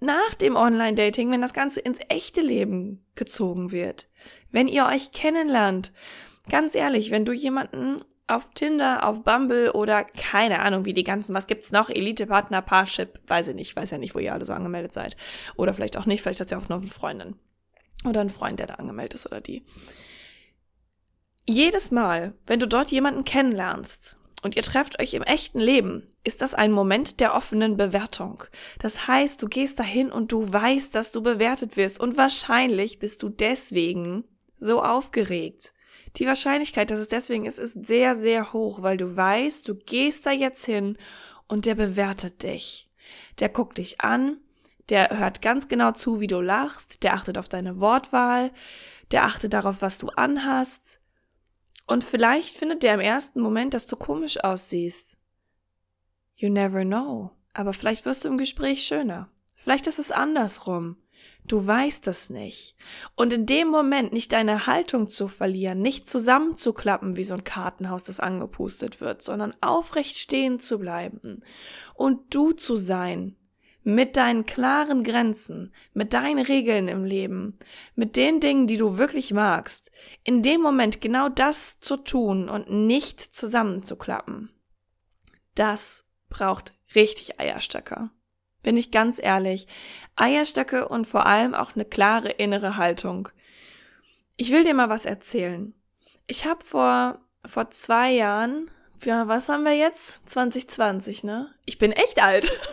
nach 0.00 0.34
dem 0.34 0.56
Online-Dating, 0.56 1.30
wenn 1.30 1.42
das 1.42 1.52
Ganze 1.52 1.80
ins 1.80 1.98
echte 2.08 2.40
Leben 2.40 3.04
gezogen 3.14 3.70
wird. 3.70 4.08
Wenn 4.50 4.68
ihr 4.68 4.86
euch 4.86 5.12
kennenlernt. 5.12 5.92
Ganz 6.50 6.74
ehrlich, 6.74 7.10
wenn 7.10 7.24
du 7.24 7.32
jemanden 7.32 8.04
auf 8.26 8.50
Tinder, 8.54 9.06
auf 9.06 9.22
Bumble 9.22 9.72
oder 9.72 10.04
keine 10.04 10.60
Ahnung, 10.60 10.84
wie 10.84 10.94
die 10.94 11.04
ganzen, 11.04 11.34
was 11.34 11.46
gibt's 11.46 11.72
noch? 11.72 11.90
Elite-Partner, 11.90 12.62
Parship, 12.62 13.20
weiß 13.26 13.48
ich 13.48 13.54
nicht, 13.54 13.76
weiß 13.76 13.90
ja 13.90 13.98
nicht, 13.98 14.14
wo 14.14 14.18
ihr 14.18 14.32
alle 14.32 14.44
so 14.44 14.52
angemeldet 14.52 14.92
seid. 14.92 15.16
Oder 15.56 15.74
vielleicht 15.74 15.96
auch 15.96 16.06
nicht, 16.06 16.22
vielleicht 16.22 16.40
hast 16.40 16.50
du 16.50 16.56
ja 16.56 16.60
auch 16.60 16.68
noch 16.68 16.80
eine 16.80 16.90
Freundin. 16.90 17.36
Oder 18.06 18.20
ein 18.20 18.30
Freund, 18.30 18.58
der 18.58 18.66
da 18.66 18.74
angemeldet 18.74 19.14
ist 19.14 19.26
oder 19.26 19.40
die. 19.40 19.64
Jedes 21.46 21.90
Mal, 21.90 22.34
wenn 22.46 22.60
du 22.60 22.66
dort 22.66 22.90
jemanden 22.90 23.24
kennenlernst 23.24 24.18
und 24.42 24.56
ihr 24.56 24.62
trefft 24.62 25.00
euch 25.00 25.12
im 25.12 25.22
echten 25.22 25.60
Leben, 25.60 26.14
ist 26.22 26.40
das 26.40 26.54
ein 26.54 26.72
Moment 26.72 27.20
der 27.20 27.34
offenen 27.34 27.76
Bewertung. 27.76 28.44
Das 28.78 29.06
heißt, 29.06 29.42
du 29.42 29.48
gehst 29.48 29.78
dahin 29.78 30.10
und 30.10 30.32
du 30.32 30.50
weißt, 30.50 30.94
dass 30.94 31.10
du 31.10 31.22
bewertet 31.22 31.76
wirst 31.76 32.00
und 32.00 32.16
wahrscheinlich 32.16 32.98
bist 32.98 33.22
du 33.22 33.28
deswegen 33.28 34.24
so 34.58 34.82
aufgeregt. 34.82 35.74
Die 36.16 36.26
Wahrscheinlichkeit, 36.26 36.90
dass 36.90 37.00
es 37.00 37.08
deswegen 37.08 37.44
ist, 37.44 37.58
ist 37.58 37.86
sehr, 37.86 38.14
sehr 38.14 38.52
hoch, 38.52 38.82
weil 38.82 38.96
du 38.96 39.16
weißt, 39.16 39.68
du 39.68 39.74
gehst 39.74 40.26
da 40.26 40.30
jetzt 40.30 40.64
hin 40.64 40.96
und 41.48 41.66
der 41.66 41.74
bewertet 41.74 42.42
dich. 42.42 42.88
Der 43.40 43.48
guckt 43.48 43.78
dich 43.78 44.00
an, 44.00 44.38
der 44.88 45.18
hört 45.18 45.42
ganz 45.42 45.68
genau 45.68 45.92
zu, 45.92 46.20
wie 46.20 46.26
du 46.26 46.40
lachst, 46.40 47.02
der 47.02 47.14
achtet 47.14 47.36
auf 47.36 47.48
deine 47.48 47.80
Wortwahl, 47.80 48.52
der 49.10 49.24
achtet 49.24 49.52
darauf, 49.52 49.82
was 49.82 49.98
du 49.98 50.08
anhast. 50.08 51.00
Und 51.86 52.04
vielleicht 52.04 52.56
findet 52.56 52.82
der 52.82 52.94
im 52.94 53.00
ersten 53.00 53.40
Moment, 53.40 53.74
dass 53.74 53.86
du 53.86 53.96
komisch 53.96 54.42
aussiehst. 54.42 55.18
You 56.36 56.48
never 56.48 56.84
know. 56.84 57.30
Aber 57.52 57.72
vielleicht 57.72 58.04
wirst 58.04 58.24
du 58.24 58.28
im 58.28 58.38
Gespräch 58.38 58.84
schöner. 58.84 59.30
Vielleicht 59.56 59.86
ist 59.86 59.98
es 59.98 60.10
andersrum. 60.10 60.96
Du 61.46 61.66
weißt 61.66 62.08
es 62.08 62.30
nicht. 62.30 62.74
Und 63.16 63.32
in 63.32 63.44
dem 63.44 63.68
Moment 63.68 64.12
nicht 64.12 64.32
deine 64.32 64.66
Haltung 64.66 65.08
zu 65.08 65.28
verlieren, 65.28 65.80
nicht 65.80 66.08
zusammenzuklappen 66.08 67.16
wie 67.16 67.24
so 67.24 67.34
ein 67.34 67.44
Kartenhaus, 67.44 68.04
das 68.04 68.18
angepustet 68.18 69.00
wird, 69.00 69.20
sondern 69.20 69.54
aufrecht 69.60 70.18
stehen 70.18 70.58
zu 70.58 70.78
bleiben 70.78 71.40
und 71.94 72.34
du 72.34 72.52
zu 72.52 72.76
sein, 72.76 73.36
mit 73.84 74.16
deinen 74.16 74.46
klaren 74.46 75.04
Grenzen, 75.04 75.74
mit 75.92 76.14
deinen 76.14 76.44
Regeln 76.44 76.88
im 76.88 77.04
Leben, 77.04 77.58
mit 77.94 78.16
den 78.16 78.40
Dingen, 78.40 78.66
die 78.66 78.78
du 78.78 78.96
wirklich 78.96 79.32
magst, 79.32 79.90
in 80.24 80.42
dem 80.42 80.62
Moment 80.62 81.02
genau 81.02 81.28
das 81.28 81.78
zu 81.80 81.98
tun 81.98 82.48
und 82.48 82.70
nicht 82.70 83.20
zusammenzuklappen, 83.20 84.50
das 85.54 86.06
braucht 86.30 86.72
richtig 86.94 87.38
Eierstöcke. 87.38 88.10
Bin 88.64 88.76
ich 88.76 88.90
ganz 88.90 89.20
ehrlich. 89.22 89.68
Eierstöcke 90.16 90.88
und 90.88 91.06
vor 91.06 91.26
allem 91.26 91.54
auch 91.54 91.76
eine 91.76 91.84
klare 91.84 92.30
innere 92.30 92.76
Haltung. 92.76 93.28
Ich 94.36 94.50
will 94.50 94.64
dir 94.64 94.74
mal 94.74 94.88
was 94.88 95.06
erzählen. 95.06 95.72
Ich 96.26 96.46
habe 96.46 96.64
vor, 96.64 97.20
vor 97.46 97.70
zwei 97.70 98.10
Jahren, 98.10 98.68
ja, 99.04 99.28
was 99.28 99.48
haben 99.48 99.64
wir 99.64 99.76
jetzt? 99.76 100.28
2020, 100.28 101.22
ne? 101.22 101.54
Ich 101.66 101.78
bin 101.78 101.92
echt 101.92 102.20
alt. 102.20 102.58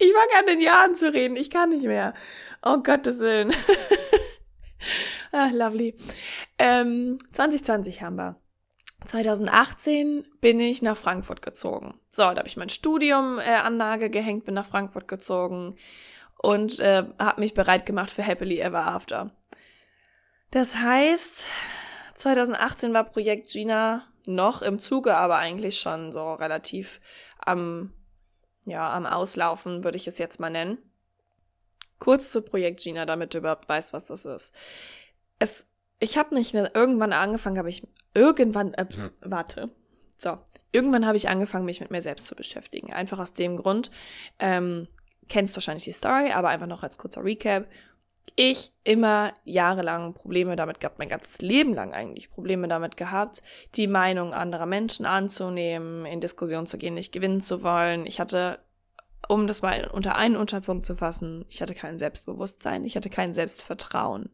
Ich 0.00 0.12
fange 0.12 0.38
an 0.38 0.46
den 0.46 0.60
Jahren 0.60 0.94
zu 0.94 1.12
reden. 1.12 1.36
Ich 1.36 1.50
kann 1.50 1.70
nicht 1.70 1.84
mehr. 1.84 2.14
Oh 2.62 2.78
Gottes 2.78 3.18
Willen. 3.18 3.52
ah, 5.32 5.48
lovely. 5.52 5.96
Ähm, 6.58 7.18
2020 7.32 8.02
haben 8.02 8.16
wir. 8.16 8.36
2018 9.04 10.26
bin 10.40 10.60
ich 10.60 10.82
nach 10.82 10.96
Frankfurt 10.96 11.42
gezogen. 11.42 11.94
So, 12.10 12.22
da 12.22 12.36
habe 12.36 12.48
ich 12.48 12.56
mein 12.56 12.68
Studium 12.68 13.38
äh, 13.38 13.54
an 13.54 13.76
Nagel 13.76 14.10
gehängt, 14.10 14.44
bin 14.44 14.54
nach 14.54 14.66
Frankfurt 14.66 15.08
gezogen 15.08 15.76
und 16.36 16.80
äh, 16.80 17.04
habe 17.18 17.40
mich 17.40 17.54
bereit 17.54 17.86
gemacht 17.86 18.10
für 18.10 18.22
Happily 18.22 18.60
Ever 18.60 18.86
After. 18.86 19.30
Das 20.50 20.76
heißt, 20.76 21.46
2018 22.14 22.92
war 22.92 23.04
Projekt 23.04 23.48
Gina 23.50 24.02
noch 24.26 24.62
im 24.62 24.78
Zuge, 24.78 25.16
aber 25.16 25.36
eigentlich 25.36 25.80
schon 25.80 26.12
so 26.12 26.34
relativ 26.34 27.00
am 27.38 27.92
ja, 28.68 28.92
am 28.92 29.06
Auslaufen, 29.06 29.82
würde 29.82 29.96
ich 29.96 30.06
es 30.06 30.18
jetzt 30.18 30.40
mal 30.40 30.50
nennen. 30.50 30.78
Kurz 31.98 32.30
zu 32.30 32.42
Projekt 32.42 32.80
Gina, 32.80 33.06
damit 33.06 33.34
du 33.34 33.38
überhaupt 33.38 33.68
weißt, 33.68 33.92
was 33.92 34.04
das 34.04 34.24
ist. 34.24 34.54
Es, 35.38 35.67
ich 36.00 36.16
habe 36.16 36.34
nicht 36.34 36.54
irgendwann 36.54 37.12
angefangen, 37.12 37.58
habe 37.58 37.68
ich 37.68 37.86
irgendwann, 38.14 38.74
äh, 38.74 38.86
warte, 39.20 39.70
so, 40.16 40.38
irgendwann 40.72 41.06
habe 41.06 41.16
ich 41.16 41.28
angefangen, 41.28 41.64
mich 41.64 41.80
mit 41.80 41.90
mir 41.90 42.02
selbst 42.02 42.26
zu 42.26 42.34
beschäftigen. 42.34 42.92
Einfach 42.92 43.18
aus 43.18 43.34
dem 43.34 43.56
Grund, 43.56 43.90
ähm, 44.38 44.88
kennst 45.28 45.56
wahrscheinlich 45.56 45.84
die 45.84 45.92
Story, 45.92 46.32
aber 46.32 46.48
einfach 46.48 46.66
noch 46.66 46.82
als 46.82 46.98
kurzer 46.98 47.24
Recap 47.24 47.66
ich 48.36 48.72
immer 48.84 49.32
jahrelang 49.44 50.14
Probleme 50.14 50.56
damit 50.56 50.80
gehabt, 50.80 50.98
mein 50.98 51.08
ganzes 51.08 51.40
Leben 51.40 51.74
lang 51.74 51.92
eigentlich 51.92 52.30
Probleme 52.30 52.68
damit 52.68 52.96
gehabt, 52.96 53.42
die 53.74 53.86
Meinung 53.86 54.32
anderer 54.32 54.66
Menschen 54.66 55.06
anzunehmen, 55.06 56.06
in 56.06 56.20
Diskussion 56.20 56.66
zu 56.66 56.78
gehen, 56.78 56.94
nicht 56.94 57.12
gewinnen 57.12 57.40
zu 57.40 57.62
wollen. 57.62 58.06
Ich 58.06 58.20
hatte, 58.20 58.58
um 59.28 59.46
das 59.46 59.62
mal 59.62 59.88
unter 59.88 60.16
einen 60.16 60.36
Unterpunkt 60.36 60.86
zu 60.86 60.96
fassen, 60.96 61.44
ich 61.48 61.62
hatte 61.62 61.74
kein 61.74 61.98
Selbstbewusstsein, 61.98 62.84
ich 62.84 62.96
hatte 62.96 63.10
kein 63.10 63.34
Selbstvertrauen. 63.34 64.30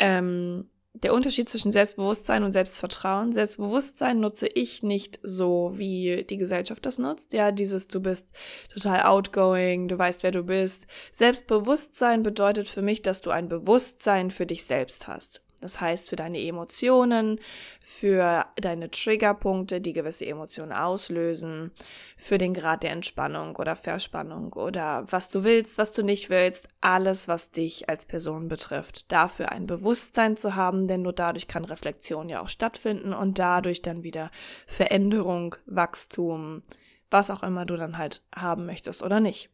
Ähm, 0.00 0.68
der 0.92 1.14
Unterschied 1.14 1.48
zwischen 1.48 1.70
Selbstbewusstsein 1.70 2.42
und 2.42 2.52
Selbstvertrauen. 2.52 3.32
Selbstbewusstsein 3.32 4.18
nutze 4.18 4.48
ich 4.48 4.82
nicht 4.82 5.20
so, 5.22 5.72
wie 5.74 6.24
die 6.28 6.36
Gesellschaft 6.36 6.84
das 6.84 6.98
nutzt. 6.98 7.32
Ja, 7.32 7.52
dieses, 7.52 7.86
du 7.86 8.00
bist 8.00 8.32
total 8.72 9.04
outgoing, 9.04 9.86
du 9.86 9.96
weißt, 9.96 10.24
wer 10.24 10.32
du 10.32 10.42
bist. 10.42 10.88
Selbstbewusstsein 11.12 12.22
bedeutet 12.22 12.68
für 12.68 12.82
mich, 12.82 13.02
dass 13.02 13.20
du 13.20 13.30
ein 13.30 13.48
Bewusstsein 13.48 14.30
für 14.30 14.46
dich 14.46 14.64
selbst 14.64 15.06
hast. 15.06 15.42
Das 15.60 15.80
heißt, 15.80 16.08
für 16.08 16.16
deine 16.16 16.40
Emotionen, 16.40 17.38
für 17.80 18.46
deine 18.56 18.90
Triggerpunkte, 18.90 19.80
die 19.82 19.92
gewisse 19.92 20.24
Emotionen 20.24 20.72
auslösen, 20.72 21.70
für 22.16 22.38
den 22.38 22.54
Grad 22.54 22.82
der 22.82 22.92
Entspannung 22.92 23.56
oder 23.56 23.76
Verspannung 23.76 24.54
oder 24.54 25.06
was 25.10 25.28
du 25.28 25.44
willst, 25.44 25.76
was 25.76 25.92
du 25.92 26.02
nicht 26.02 26.30
willst, 26.30 26.68
alles, 26.80 27.28
was 27.28 27.50
dich 27.50 27.90
als 27.90 28.06
Person 28.06 28.48
betrifft. 28.48 29.12
Dafür 29.12 29.52
ein 29.52 29.66
Bewusstsein 29.66 30.38
zu 30.38 30.54
haben, 30.54 30.88
denn 30.88 31.02
nur 31.02 31.12
dadurch 31.12 31.46
kann 31.46 31.66
Reflexion 31.66 32.30
ja 32.30 32.40
auch 32.40 32.48
stattfinden 32.48 33.12
und 33.12 33.38
dadurch 33.38 33.82
dann 33.82 34.02
wieder 34.02 34.30
Veränderung, 34.66 35.56
Wachstum, 35.66 36.62
was 37.10 37.30
auch 37.30 37.42
immer 37.42 37.66
du 37.66 37.76
dann 37.76 37.98
halt 37.98 38.22
haben 38.34 38.64
möchtest 38.64 39.02
oder 39.02 39.20
nicht. 39.20 39.50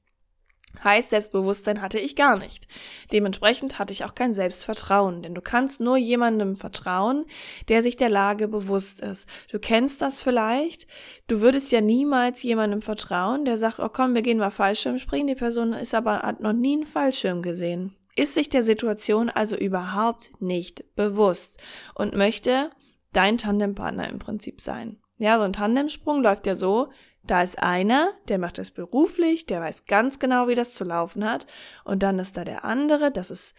Heißt, 0.82 1.10
Selbstbewusstsein 1.10 1.82
hatte 1.82 1.98
ich 1.98 2.16
gar 2.16 2.38
nicht. 2.38 2.66
Dementsprechend 3.12 3.78
hatte 3.78 3.92
ich 3.92 4.04
auch 4.04 4.14
kein 4.14 4.32
Selbstvertrauen, 4.32 5.22
denn 5.22 5.34
du 5.34 5.40
kannst 5.40 5.80
nur 5.80 5.96
jemandem 5.96 6.56
vertrauen, 6.56 7.24
der 7.68 7.82
sich 7.82 7.96
der 7.96 8.10
Lage 8.10 8.48
bewusst 8.48 9.00
ist. 9.00 9.28
Du 9.50 9.58
kennst 9.58 10.02
das 10.02 10.20
vielleicht, 10.20 10.86
du 11.28 11.40
würdest 11.40 11.72
ja 11.72 11.80
niemals 11.80 12.42
jemandem 12.42 12.82
vertrauen, 12.82 13.44
der 13.44 13.56
sagt, 13.56 13.78
oh 13.78 13.88
komm, 13.88 14.14
wir 14.14 14.22
gehen 14.22 14.38
mal 14.38 14.50
Fallschirm 14.50 14.98
springen, 14.98 15.28
die 15.28 15.34
Person 15.34 15.72
ist 15.72 15.94
aber, 15.94 16.20
hat 16.20 16.40
noch 16.40 16.52
nie 16.52 16.74
einen 16.74 16.86
Fallschirm 16.86 17.42
gesehen, 17.42 17.94
ist 18.14 18.34
sich 18.34 18.48
der 18.48 18.62
Situation 18.62 19.30
also 19.30 19.56
überhaupt 19.56 20.30
nicht 20.40 20.94
bewusst 20.94 21.58
und 21.94 22.14
möchte 22.14 22.70
dein 23.12 23.38
Tandempartner 23.38 24.08
im 24.08 24.18
Prinzip 24.18 24.60
sein. 24.60 24.98
Ja, 25.18 25.38
so 25.38 25.44
ein 25.44 25.54
Tandemsprung 25.54 26.22
läuft 26.22 26.46
ja 26.46 26.54
so, 26.54 26.88
Da 27.26 27.42
ist 27.42 27.58
einer, 27.58 28.10
der 28.28 28.38
macht 28.38 28.58
das 28.58 28.70
beruflich, 28.70 29.46
der 29.46 29.60
weiß 29.60 29.86
ganz 29.86 30.18
genau, 30.18 30.48
wie 30.48 30.54
das 30.54 30.72
zu 30.72 30.84
laufen 30.84 31.24
hat. 31.24 31.46
Und 31.84 32.02
dann 32.02 32.18
ist 32.18 32.36
da 32.36 32.44
der 32.44 32.64
andere, 32.64 33.10
das 33.10 33.30
ist, 33.30 33.54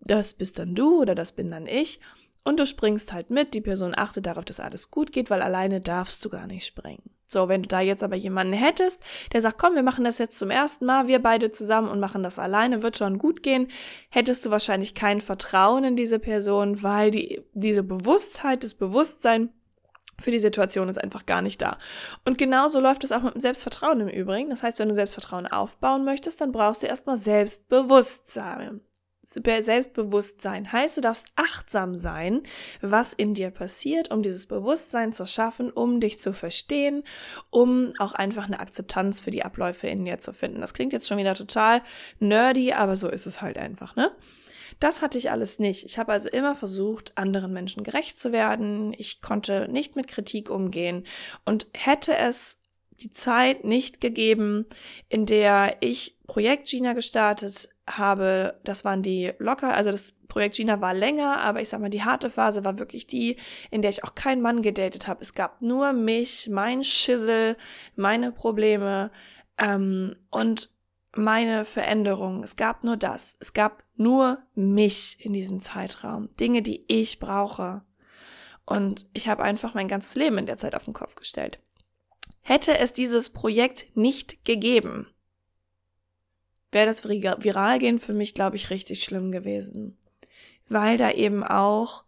das 0.00 0.34
bist 0.34 0.58
dann 0.58 0.74
du 0.74 1.00
oder 1.00 1.14
das 1.14 1.32
bin 1.32 1.50
dann 1.50 1.66
ich. 1.66 2.00
Und 2.44 2.60
du 2.60 2.66
springst 2.66 3.12
halt 3.12 3.30
mit, 3.30 3.54
die 3.54 3.60
Person 3.60 3.92
achtet 3.96 4.26
darauf, 4.26 4.44
dass 4.44 4.60
alles 4.60 4.90
gut 4.90 5.10
geht, 5.10 5.30
weil 5.30 5.42
alleine 5.42 5.80
darfst 5.80 6.24
du 6.24 6.28
gar 6.28 6.46
nicht 6.46 6.64
springen. 6.64 7.10
So, 7.28 7.48
wenn 7.48 7.62
du 7.62 7.68
da 7.68 7.80
jetzt 7.80 8.04
aber 8.04 8.14
jemanden 8.14 8.52
hättest, 8.52 9.02
der 9.32 9.40
sagt, 9.40 9.58
komm, 9.58 9.74
wir 9.74 9.82
machen 9.82 10.04
das 10.04 10.18
jetzt 10.18 10.38
zum 10.38 10.50
ersten 10.50 10.86
Mal, 10.86 11.08
wir 11.08 11.20
beide 11.20 11.50
zusammen 11.50 11.88
und 11.88 11.98
machen 11.98 12.22
das 12.22 12.38
alleine, 12.38 12.84
wird 12.84 12.96
schon 12.96 13.18
gut 13.18 13.42
gehen, 13.42 13.66
hättest 14.10 14.46
du 14.46 14.50
wahrscheinlich 14.50 14.94
kein 14.94 15.20
Vertrauen 15.20 15.82
in 15.82 15.96
diese 15.96 16.20
Person, 16.20 16.84
weil 16.84 17.10
die, 17.10 17.42
diese 17.52 17.82
Bewusstheit, 17.82 18.62
das 18.62 18.74
Bewusstsein 18.74 19.50
für 20.20 20.30
die 20.30 20.38
Situation 20.38 20.88
ist 20.88 21.02
einfach 21.02 21.26
gar 21.26 21.42
nicht 21.42 21.60
da. 21.60 21.78
Und 22.24 22.38
genauso 22.38 22.80
läuft 22.80 23.04
es 23.04 23.12
auch 23.12 23.22
mit 23.22 23.34
dem 23.34 23.40
Selbstvertrauen 23.40 24.00
im 24.00 24.08
Übrigen. 24.08 24.50
Das 24.50 24.62
heißt, 24.62 24.78
wenn 24.78 24.88
du 24.88 24.94
Selbstvertrauen 24.94 25.46
aufbauen 25.46 26.04
möchtest, 26.04 26.40
dann 26.40 26.52
brauchst 26.52 26.82
du 26.82 26.86
erstmal 26.86 27.16
Selbstbewusstsein. 27.16 28.80
Selbstbewusstsein 29.26 30.70
heißt, 30.70 30.96
du 30.96 31.00
darfst 31.00 31.26
achtsam 31.34 31.94
sein, 31.94 32.42
was 32.80 33.12
in 33.12 33.34
dir 33.34 33.50
passiert, 33.50 34.12
um 34.12 34.22
dieses 34.22 34.46
Bewusstsein 34.46 35.12
zu 35.12 35.26
schaffen, 35.26 35.70
um 35.70 36.00
dich 36.00 36.20
zu 36.20 36.32
verstehen, 36.32 37.02
um 37.50 37.92
auch 37.98 38.14
einfach 38.14 38.46
eine 38.46 38.60
Akzeptanz 38.60 39.20
für 39.20 39.32
die 39.32 39.44
Abläufe 39.44 39.88
in 39.88 40.04
dir 40.04 40.18
zu 40.18 40.32
finden. 40.32 40.60
Das 40.60 40.74
klingt 40.74 40.92
jetzt 40.92 41.08
schon 41.08 41.18
wieder 41.18 41.34
total 41.34 41.82
nerdy, 42.20 42.72
aber 42.72 42.96
so 42.96 43.08
ist 43.08 43.26
es 43.26 43.42
halt 43.42 43.58
einfach, 43.58 43.96
ne? 43.96 44.12
Das 44.78 45.00
hatte 45.00 45.18
ich 45.18 45.30
alles 45.30 45.58
nicht. 45.58 45.84
Ich 45.84 45.98
habe 45.98 46.12
also 46.12 46.28
immer 46.28 46.54
versucht, 46.54 47.16
anderen 47.16 47.52
Menschen 47.52 47.82
gerecht 47.82 48.20
zu 48.20 48.32
werden. 48.32 48.94
Ich 48.98 49.22
konnte 49.22 49.68
nicht 49.70 49.96
mit 49.96 50.06
Kritik 50.06 50.50
umgehen 50.50 51.04
und 51.44 51.66
hätte 51.74 52.14
es 52.16 52.58
die 53.00 53.12
Zeit 53.12 53.64
nicht 53.64 54.00
gegeben, 54.00 54.66
in 55.08 55.26
der 55.26 55.76
ich 55.80 56.16
Projekt 56.26 56.68
Gina 56.68 56.92
gestartet 56.94 57.68
habe, 57.88 58.58
das 58.64 58.84
waren 58.84 59.02
die 59.02 59.32
locker, 59.38 59.74
also 59.74 59.90
das 59.90 60.12
Projekt 60.28 60.56
Gina 60.56 60.80
war 60.80 60.94
länger, 60.94 61.40
aber 61.40 61.60
ich 61.60 61.68
sag 61.68 61.80
mal, 61.80 61.90
die 61.90 62.02
harte 62.02 62.30
Phase 62.30 62.64
war 62.64 62.78
wirklich 62.78 63.06
die, 63.06 63.36
in 63.70 63.82
der 63.82 63.90
ich 63.90 64.02
auch 64.02 64.14
keinen 64.14 64.42
Mann 64.42 64.62
gedatet 64.62 65.06
habe. 65.06 65.22
Es 65.22 65.34
gab 65.34 65.62
nur 65.62 65.92
mich, 65.92 66.48
mein 66.50 66.82
Schissel, 66.82 67.56
meine 67.94 68.32
Probleme 68.32 69.10
ähm, 69.58 70.16
und 70.30 70.70
meine 71.18 71.64
Veränderung. 71.64 72.42
Es 72.42 72.56
gab 72.56 72.84
nur 72.84 72.96
das. 72.96 73.36
Es 73.40 73.52
gab 73.52 73.82
nur 73.94 74.38
mich 74.54 75.16
in 75.20 75.32
diesem 75.32 75.62
Zeitraum. 75.62 76.34
Dinge, 76.36 76.62
die 76.62 76.84
ich 76.88 77.18
brauche. 77.18 77.82
Und 78.64 79.06
ich 79.12 79.28
habe 79.28 79.42
einfach 79.42 79.74
mein 79.74 79.88
ganzes 79.88 80.14
Leben 80.14 80.38
in 80.38 80.46
der 80.46 80.58
Zeit 80.58 80.74
auf 80.74 80.84
den 80.84 80.94
Kopf 80.94 81.14
gestellt. 81.14 81.60
Hätte 82.42 82.78
es 82.78 82.92
dieses 82.92 83.30
Projekt 83.30 83.96
nicht 83.96 84.44
gegeben, 84.44 85.08
wäre 86.72 86.86
das 86.86 87.08
viral 87.08 87.78
gehen 87.78 87.98
für 87.98 88.12
mich, 88.12 88.34
glaube 88.34 88.56
ich, 88.56 88.70
richtig 88.70 89.02
schlimm 89.02 89.30
gewesen. 89.30 89.96
Weil 90.68 90.96
da 90.96 91.10
eben 91.10 91.42
auch 91.42 92.04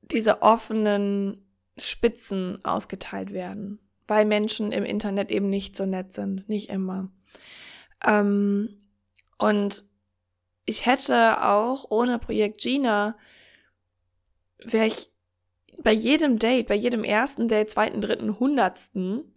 diese 0.00 0.42
offenen 0.42 1.44
Spitzen 1.76 2.64
ausgeteilt 2.64 3.32
werden. 3.32 3.78
Weil 4.06 4.24
Menschen 4.24 4.72
im 4.72 4.84
Internet 4.84 5.30
eben 5.30 5.50
nicht 5.50 5.76
so 5.76 5.86
nett 5.86 6.12
sind. 6.12 6.48
Nicht 6.48 6.70
immer. 6.70 7.10
Ähm, 8.04 8.82
und 9.38 9.84
ich 10.64 10.86
hätte 10.86 11.42
auch 11.42 11.90
ohne 11.90 12.18
Projekt 12.18 12.60
Gina, 12.60 13.16
wäre 14.58 14.86
ich 14.86 15.10
bei 15.82 15.92
jedem 15.92 16.38
Date, 16.38 16.68
bei 16.68 16.74
jedem 16.74 17.04
ersten 17.04 17.48
Date, 17.48 17.70
zweiten, 17.70 18.00
dritten, 18.00 18.38
hundertsten, 18.38 19.34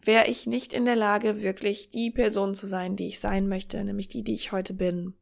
wäre 0.00 0.28
ich 0.28 0.46
nicht 0.46 0.72
in 0.72 0.84
der 0.84 0.96
Lage, 0.96 1.42
wirklich 1.42 1.90
die 1.90 2.10
Person 2.10 2.54
zu 2.54 2.66
sein, 2.66 2.96
die 2.96 3.08
ich 3.08 3.20
sein 3.20 3.48
möchte, 3.48 3.82
nämlich 3.82 4.08
die, 4.08 4.22
die 4.22 4.34
ich 4.34 4.52
heute 4.52 4.74
bin. 4.74 5.14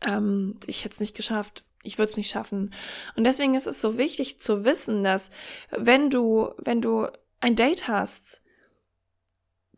Ähm, 0.00 0.58
ich 0.66 0.84
hätte 0.84 0.94
es 0.94 1.00
nicht 1.00 1.16
geschafft. 1.16 1.64
Ich 1.82 1.98
würde 1.98 2.10
es 2.10 2.16
nicht 2.16 2.30
schaffen. 2.30 2.74
Und 3.16 3.24
deswegen 3.24 3.54
ist 3.54 3.68
es 3.68 3.80
so 3.80 3.96
wichtig 3.96 4.40
zu 4.40 4.64
wissen, 4.64 5.04
dass 5.04 5.30
wenn 5.70 6.10
du, 6.10 6.50
wenn 6.58 6.80
du 6.80 7.06
ein 7.40 7.54
Date 7.54 7.86
hast, 7.86 8.42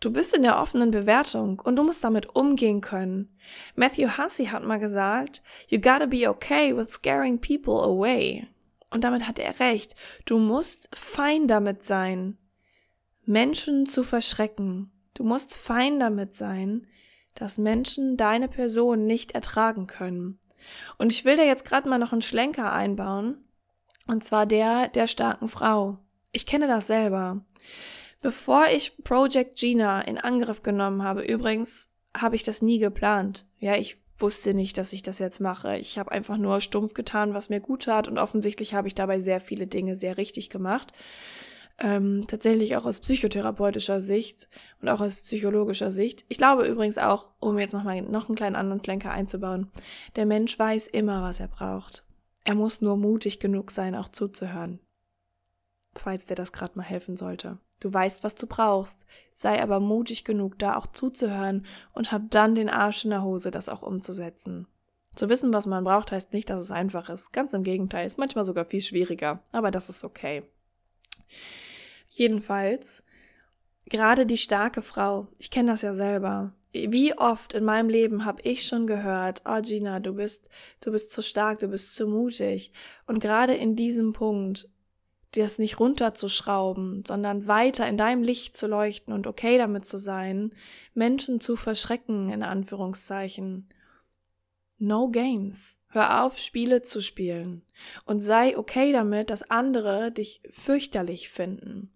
du 0.00 0.12
bist 0.12 0.34
in 0.34 0.42
der 0.42 0.60
offenen 0.60 0.90
Bewertung 0.90 1.60
und 1.60 1.76
du 1.76 1.82
musst 1.82 2.04
damit 2.04 2.34
umgehen 2.34 2.80
können. 2.80 3.36
Matthew 3.74 4.18
Hussey 4.18 4.46
hat 4.46 4.64
mal 4.64 4.78
gesagt, 4.78 5.42
you 5.68 5.78
gotta 5.78 6.06
be 6.06 6.28
okay 6.28 6.76
with 6.76 6.90
scaring 6.90 7.40
people 7.40 7.82
away. 7.82 8.46
Und 8.90 9.04
damit 9.04 9.26
hat 9.26 9.38
er 9.38 9.60
recht. 9.60 9.94
Du 10.24 10.38
musst 10.38 10.88
fein 10.94 11.46
damit 11.46 11.84
sein, 11.84 12.38
Menschen 13.24 13.86
zu 13.86 14.02
verschrecken. 14.02 14.90
Du 15.14 15.24
musst 15.24 15.56
fein 15.56 16.00
damit 16.00 16.34
sein, 16.34 16.86
dass 17.34 17.58
Menschen 17.58 18.16
deine 18.16 18.48
Person 18.48 19.06
nicht 19.06 19.32
ertragen 19.32 19.86
können. 19.86 20.38
Und 20.96 21.12
ich 21.12 21.24
will 21.24 21.36
da 21.36 21.42
jetzt 21.42 21.64
gerade 21.64 21.88
mal 21.88 21.98
noch 21.98 22.12
einen 22.12 22.22
Schlenker 22.22 22.72
einbauen, 22.72 23.44
und 24.06 24.24
zwar 24.24 24.46
der 24.46 24.88
der 24.88 25.06
starken 25.06 25.48
Frau. 25.48 25.98
Ich 26.32 26.46
kenne 26.46 26.66
das 26.66 26.86
selber. 26.86 27.44
Bevor 28.20 28.66
ich 28.72 28.96
Project 29.04 29.56
Gina 29.56 30.00
in 30.02 30.18
Angriff 30.18 30.62
genommen 30.62 31.02
habe, 31.02 31.22
übrigens 31.22 31.90
habe 32.16 32.36
ich 32.36 32.42
das 32.42 32.62
nie 32.62 32.78
geplant. 32.78 33.46
Ja, 33.58 33.76
ich 33.76 33.98
wusste 34.16 34.54
nicht, 34.54 34.76
dass 34.78 34.92
ich 34.92 35.02
das 35.02 35.18
jetzt 35.20 35.40
mache. 35.40 35.78
Ich 35.78 35.98
habe 35.98 36.10
einfach 36.10 36.36
nur 36.36 36.60
stumpf 36.60 36.94
getan, 36.94 37.34
was 37.34 37.48
mir 37.48 37.60
gut 37.60 37.84
tat 37.84 38.08
und 38.08 38.18
offensichtlich 38.18 38.74
habe 38.74 38.88
ich 38.88 38.94
dabei 38.94 39.20
sehr 39.20 39.40
viele 39.40 39.68
Dinge 39.68 39.94
sehr 39.94 40.16
richtig 40.16 40.50
gemacht 40.50 40.92
ähm, 41.78 42.24
tatsächlich 42.26 42.76
auch 42.76 42.84
aus 42.84 43.00
psychotherapeutischer 43.00 44.00
Sicht 44.00 44.48
und 44.82 44.88
auch 44.88 45.00
aus 45.00 45.16
psychologischer 45.16 45.90
Sicht. 45.90 46.24
Ich 46.28 46.38
glaube 46.38 46.66
übrigens 46.66 46.98
auch, 46.98 47.30
um 47.38 47.58
jetzt 47.58 47.72
nochmal 47.72 48.02
noch 48.02 48.28
einen 48.28 48.36
kleinen 48.36 48.56
anderen 48.56 48.82
Flanker 48.82 49.12
einzubauen, 49.12 49.70
der 50.16 50.26
Mensch 50.26 50.58
weiß 50.58 50.88
immer, 50.88 51.22
was 51.22 51.40
er 51.40 51.48
braucht. 51.48 52.04
Er 52.44 52.54
muss 52.54 52.80
nur 52.80 52.96
mutig 52.96 53.38
genug 53.38 53.70
sein, 53.70 53.94
auch 53.94 54.08
zuzuhören. 54.08 54.80
Falls 55.94 56.24
dir 56.24 56.34
das 56.34 56.52
gerade 56.52 56.76
mal 56.76 56.84
helfen 56.84 57.16
sollte. 57.16 57.58
Du 57.80 57.92
weißt, 57.92 58.24
was 58.24 58.34
du 58.34 58.46
brauchst, 58.46 59.06
sei 59.30 59.62
aber 59.62 59.80
mutig 59.80 60.24
genug, 60.24 60.58
da 60.58 60.76
auch 60.76 60.86
zuzuhören 60.88 61.66
und 61.92 62.10
hab 62.10 62.30
dann 62.30 62.54
den 62.54 62.68
Arsch 62.68 63.04
in 63.04 63.10
der 63.10 63.22
Hose, 63.22 63.50
das 63.50 63.68
auch 63.68 63.82
umzusetzen. 63.82 64.66
Zu 65.14 65.28
wissen, 65.28 65.52
was 65.52 65.66
man 65.66 65.84
braucht, 65.84 66.12
heißt 66.12 66.32
nicht, 66.32 66.50
dass 66.50 66.62
es 66.62 66.70
einfach 66.70 67.08
ist. 67.08 67.32
Ganz 67.32 67.52
im 67.52 67.62
Gegenteil, 67.62 68.06
ist 68.06 68.18
manchmal 68.18 68.44
sogar 68.44 68.64
viel 68.64 68.82
schwieriger, 68.82 69.42
aber 69.52 69.70
das 69.70 69.88
ist 69.88 70.04
okay. 70.04 70.42
Jedenfalls, 72.10 73.04
gerade 73.86 74.26
die 74.26 74.38
starke 74.38 74.82
Frau, 74.82 75.28
ich 75.38 75.50
kenne 75.50 75.72
das 75.72 75.82
ja 75.82 75.94
selber. 75.94 76.52
Wie 76.72 77.16
oft 77.16 77.54
in 77.54 77.64
meinem 77.64 77.88
Leben 77.88 78.24
habe 78.24 78.42
ich 78.42 78.66
schon 78.66 78.86
gehört, 78.86 79.42
oh 79.46 79.60
Gina, 79.62 80.00
du 80.00 80.14
bist, 80.14 80.50
du 80.80 80.92
bist 80.92 81.12
zu 81.12 81.22
stark, 81.22 81.58
du 81.58 81.68
bist 81.68 81.94
zu 81.94 82.06
mutig. 82.06 82.72
Und 83.06 83.20
gerade 83.20 83.54
in 83.54 83.74
diesem 83.74 84.12
Punkt, 84.12 84.68
das 85.32 85.58
nicht 85.58 85.78
runterzuschrauben, 85.78 87.04
sondern 87.06 87.46
weiter 87.46 87.86
in 87.86 87.96
deinem 87.96 88.22
Licht 88.22 88.56
zu 88.56 88.66
leuchten 88.66 89.12
und 89.12 89.26
okay 89.26 89.58
damit 89.58 89.84
zu 89.84 89.98
sein, 89.98 90.54
Menschen 90.94 91.40
zu 91.40 91.56
verschrecken, 91.56 92.30
in 92.30 92.42
Anführungszeichen. 92.42 93.68
No 94.78 95.08
games. 95.08 95.78
Hör 95.90 96.24
auf, 96.24 96.38
Spiele 96.38 96.82
zu 96.82 97.00
spielen 97.00 97.62
und 98.04 98.18
sei 98.18 98.58
okay 98.58 98.92
damit, 98.92 99.30
dass 99.30 99.50
andere 99.50 100.12
dich 100.12 100.42
fürchterlich 100.50 101.30
finden. 101.30 101.90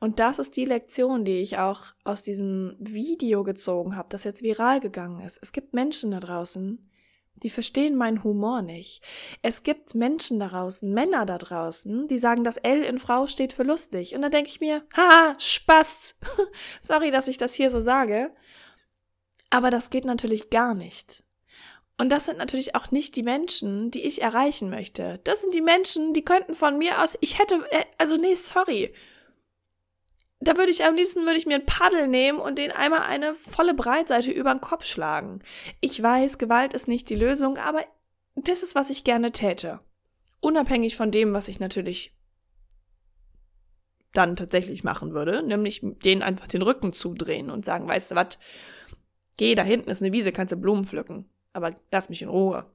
Und 0.00 0.20
das 0.20 0.38
ist 0.38 0.54
die 0.56 0.66
Lektion, 0.66 1.24
die 1.24 1.38
ich 1.40 1.58
auch 1.58 1.94
aus 2.04 2.22
diesem 2.22 2.76
Video 2.78 3.44
gezogen 3.44 3.96
habe, 3.96 4.08
das 4.10 4.24
jetzt 4.24 4.42
viral 4.42 4.80
gegangen 4.80 5.20
ist. 5.20 5.38
Es 5.40 5.52
gibt 5.52 5.72
Menschen 5.72 6.10
da 6.10 6.20
draußen, 6.20 6.87
die 7.42 7.50
verstehen 7.50 7.96
meinen 7.96 8.24
Humor 8.24 8.62
nicht. 8.62 9.02
Es 9.42 9.62
gibt 9.62 9.94
Menschen 9.94 10.40
da 10.40 10.48
draußen, 10.48 10.92
Männer 10.92 11.26
da 11.26 11.38
draußen, 11.38 12.08
die 12.08 12.18
sagen, 12.18 12.44
dass 12.44 12.56
L 12.56 12.82
in 12.82 12.98
Frau 12.98 13.26
steht 13.26 13.52
für 13.52 13.62
lustig. 13.62 14.14
Und 14.14 14.22
dann 14.22 14.30
denke 14.30 14.50
ich 14.50 14.60
mir, 14.60 14.82
haha, 14.96 15.34
Spaß. 15.38 16.16
Sorry, 16.82 17.10
dass 17.10 17.28
ich 17.28 17.38
das 17.38 17.54
hier 17.54 17.70
so 17.70 17.80
sage. 17.80 18.30
Aber 19.50 19.70
das 19.70 19.90
geht 19.90 20.04
natürlich 20.04 20.50
gar 20.50 20.74
nicht. 20.74 21.24
Und 22.00 22.10
das 22.10 22.26
sind 22.26 22.38
natürlich 22.38 22.76
auch 22.76 22.92
nicht 22.92 23.16
die 23.16 23.24
Menschen, 23.24 23.90
die 23.90 24.02
ich 24.02 24.22
erreichen 24.22 24.70
möchte. 24.70 25.20
Das 25.24 25.42
sind 25.42 25.54
die 25.54 25.60
Menschen, 25.60 26.14
die 26.14 26.24
könnten 26.24 26.54
von 26.54 26.78
mir 26.78 27.02
aus, 27.02 27.18
ich 27.20 27.38
hätte, 27.38 27.56
äh, 27.70 27.84
also 27.98 28.16
nee, 28.16 28.34
sorry. 28.34 28.94
Da 30.40 30.56
würde 30.56 30.70
ich 30.70 30.84
am 30.84 30.94
liebsten 30.94 31.26
würde 31.26 31.38
ich 31.38 31.46
mir 31.46 31.56
ein 31.56 31.66
Paddel 31.66 32.06
nehmen 32.06 32.38
und 32.38 32.58
den 32.58 32.70
einmal 32.70 33.02
eine 33.02 33.34
volle 33.34 33.74
Breitseite 33.74 34.30
über 34.30 34.54
den 34.54 34.60
Kopf 34.60 34.84
schlagen. 34.84 35.40
Ich 35.80 36.00
weiß, 36.00 36.38
Gewalt 36.38 36.74
ist 36.74 36.88
nicht 36.88 37.08
die 37.08 37.16
Lösung, 37.16 37.58
aber 37.58 37.84
das 38.36 38.62
ist, 38.62 38.74
was 38.74 38.90
ich 38.90 39.04
gerne 39.04 39.32
täte. 39.32 39.80
Unabhängig 40.40 40.96
von 40.96 41.10
dem, 41.10 41.32
was 41.32 41.48
ich 41.48 41.58
natürlich 41.58 42.14
dann 44.12 44.36
tatsächlich 44.36 44.84
machen 44.84 45.12
würde, 45.12 45.42
nämlich 45.42 45.80
denen 45.82 46.22
einfach 46.22 46.46
den 46.46 46.62
Rücken 46.62 46.92
zudrehen 46.92 47.50
und 47.50 47.64
sagen, 47.64 47.88
weißt 47.88 48.12
du 48.12 48.14
was, 48.14 48.38
geh, 49.36 49.54
da 49.54 49.62
hinten 49.62 49.90
ist 49.90 50.02
eine 50.02 50.12
Wiese, 50.12 50.32
kannst 50.32 50.52
du 50.52 50.56
Blumen 50.56 50.84
pflücken 50.84 51.28
aber 51.58 51.76
lass 51.90 52.08
mich 52.08 52.22
in 52.22 52.28
Ruhe. 52.28 52.66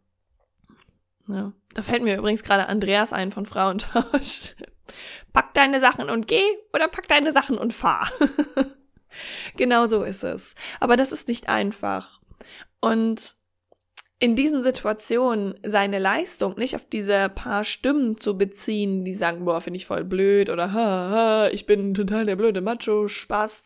Ja. 1.28 1.54
Da 1.74 1.82
fällt 1.82 2.04
mir 2.04 2.18
übrigens 2.18 2.44
gerade 2.44 2.68
Andreas 2.68 3.14
ein 3.14 3.32
von 3.32 3.46
Frauentausch. 3.46 4.56
Pack 5.32 5.54
deine 5.54 5.80
Sachen 5.80 6.10
und 6.10 6.28
geh 6.28 6.44
oder 6.74 6.88
pack 6.88 7.08
deine 7.08 7.32
Sachen 7.32 7.58
und 7.58 7.74
fahr. 7.74 8.10
genau 9.58 9.88
so 9.88 10.04
ist 10.04 10.24
es. 10.24 10.56
Aber 10.80 10.98
das 10.98 11.12
ist 11.12 11.28
nicht 11.28 11.50
einfach. 11.50 12.20
Und 12.82 13.36
in 14.20 14.36
diesen 14.36 14.64
Situationen 14.64 15.56
seine 15.64 16.00
Leistung 16.00 16.58
nicht 16.58 16.76
auf 16.76 16.86
diese 16.86 17.30
paar 17.30 17.66
Stimmen 17.66 18.18
zu 18.18 18.38
beziehen, 18.38 19.04
die 19.04 19.16
sagen, 19.16 19.44
boah, 19.46 19.60
finde 19.60 19.78
ich 19.78 19.86
voll 19.86 20.04
blöd 20.04 20.50
oder 20.50 20.72
ha, 20.72 21.10
ha, 21.10 21.50
ich 21.50 21.66
bin 21.66 21.94
total 21.94 22.26
der 22.26 22.36
blöde 22.36 22.62
Macho, 22.62 23.08
Spaß 23.08 23.66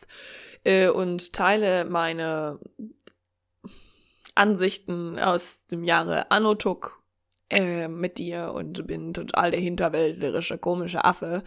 äh, 0.64 0.88
und 0.88 1.32
teile 1.32 1.84
meine 1.84 2.58
Ansichten 4.34 5.18
aus 5.18 5.66
dem 5.66 5.84
Jahre 5.84 6.30
Anotuk 6.30 6.97
äh, 7.50 7.88
mit 7.88 8.18
dir 8.18 8.52
und 8.54 8.86
bin 8.86 9.14
total 9.14 9.50
der 9.50 9.60
hinterwäldlerische, 9.60 10.58
komische 10.58 11.04
Affe. 11.04 11.42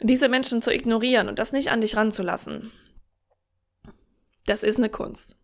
Diese 0.00 0.28
Menschen 0.28 0.62
zu 0.62 0.72
ignorieren 0.72 1.28
und 1.28 1.38
das 1.38 1.52
nicht 1.52 1.70
an 1.70 1.80
dich 1.80 1.96
ranzulassen, 1.96 2.72
das 4.46 4.62
ist 4.62 4.78
eine 4.78 4.90
Kunst. 4.90 5.36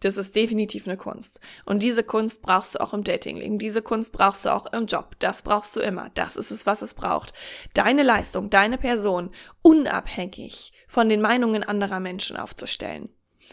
Das 0.00 0.16
ist 0.16 0.34
definitiv 0.34 0.86
eine 0.86 0.96
Kunst. 0.96 1.40
Und 1.66 1.82
diese 1.82 2.02
Kunst 2.02 2.40
brauchst 2.40 2.74
du 2.74 2.80
auch 2.80 2.94
im 2.94 3.04
Datingleben. 3.04 3.58
Diese 3.58 3.82
Kunst 3.82 4.12
brauchst 4.12 4.46
du 4.46 4.48
auch 4.48 4.66
im 4.72 4.86
Job. 4.86 5.14
Das 5.18 5.42
brauchst 5.42 5.76
du 5.76 5.80
immer. 5.80 6.08
Das 6.14 6.36
ist 6.36 6.50
es, 6.50 6.64
was 6.64 6.80
es 6.80 6.94
braucht. 6.94 7.34
Deine 7.74 8.02
Leistung, 8.02 8.48
deine 8.48 8.78
Person 8.78 9.30
unabhängig 9.60 10.72
von 10.88 11.10
den 11.10 11.20
Meinungen 11.20 11.62
anderer 11.62 12.00
Menschen 12.00 12.38
aufzustellen 12.38 13.10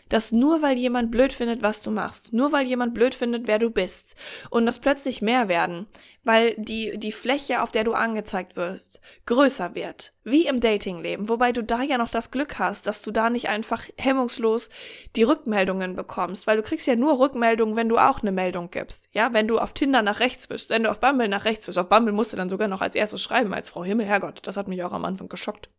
dass 0.09 0.31
nur 0.31 0.61
weil 0.61 0.77
jemand 0.77 1.11
blöd 1.11 1.33
findet, 1.33 1.61
was 1.61 1.81
du 1.81 1.91
machst, 1.91 2.33
nur 2.33 2.51
weil 2.51 2.65
jemand 2.65 2.93
blöd 2.93 3.15
findet, 3.15 3.47
wer 3.47 3.59
du 3.59 3.69
bist, 3.69 4.15
und 4.49 4.65
das 4.65 4.79
plötzlich 4.79 5.21
mehr 5.21 5.47
werden, 5.47 5.87
weil 6.23 6.55
die, 6.57 6.97
die 6.97 7.11
Fläche, 7.11 7.61
auf 7.61 7.71
der 7.71 7.83
du 7.83 7.93
angezeigt 7.93 8.55
wirst, 8.55 8.99
größer 9.25 9.75
wird, 9.75 10.13
wie 10.23 10.45
im 10.45 10.59
Datingleben, 10.59 11.29
wobei 11.29 11.51
du 11.51 11.63
da 11.63 11.81
ja 11.81 11.97
noch 11.97 12.09
das 12.09 12.31
Glück 12.31 12.59
hast, 12.59 12.87
dass 12.87 13.01
du 13.01 13.11
da 13.11 13.29
nicht 13.29 13.49
einfach 13.49 13.83
hemmungslos 13.97 14.69
die 15.15 15.23
Rückmeldungen 15.23 15.95
bekommst, 15.95 16.47
weil 16.47 16.57
du 16.57 16.63
kriegst 16.63 16.87
ja 16.87 16.95
nur 16.95 17.19
Rückmeldungen, 17.19 17.75
wenn 17.75 17.89
du 17.89 17.97
auch 17.97 18.21
eine 18.21 18.31
Meldung 18.31 18.69
gibst, 18.71 19.09
ja, 19.13 19.33
wenn 19.33 19.47
du 19.47 19.59
auf 19.59 19.73
Tinder 19.73 20.01
nach 20.01 20.19
rechts 20.19 20.49
wischst, 20.49 20.69
wenn 20.69 20.83
du 20.83 20.91
auf 20.91 20.99
Bumble 20.99 21.27
nach 21.27 21.45
rechts 21.45 21.67
wischst, 21.67 21.79
auf 21.79 21.89
Bumble 21.89 22.13
musst 22.13 22.33
du 22.33 22.37
dann 22.37 22.49
sogar 22.49 22.67
noch 22.67 22.81
als 22.81 22.95
erstes 22.95 23.21
schreiben, 23.21 23.53
als 23.53 23.69
Frau 23.69 23.83
Himmel, 23.83 24.05
Herrgott, 24.05 24.39
das 24.43 24.57
hat 24.57 24.67
mich 24.67 24.83
auch 24.83 24.93
am 24.93 25.05
Anfang 25.05 25.29
geschockt. 25.29 25.69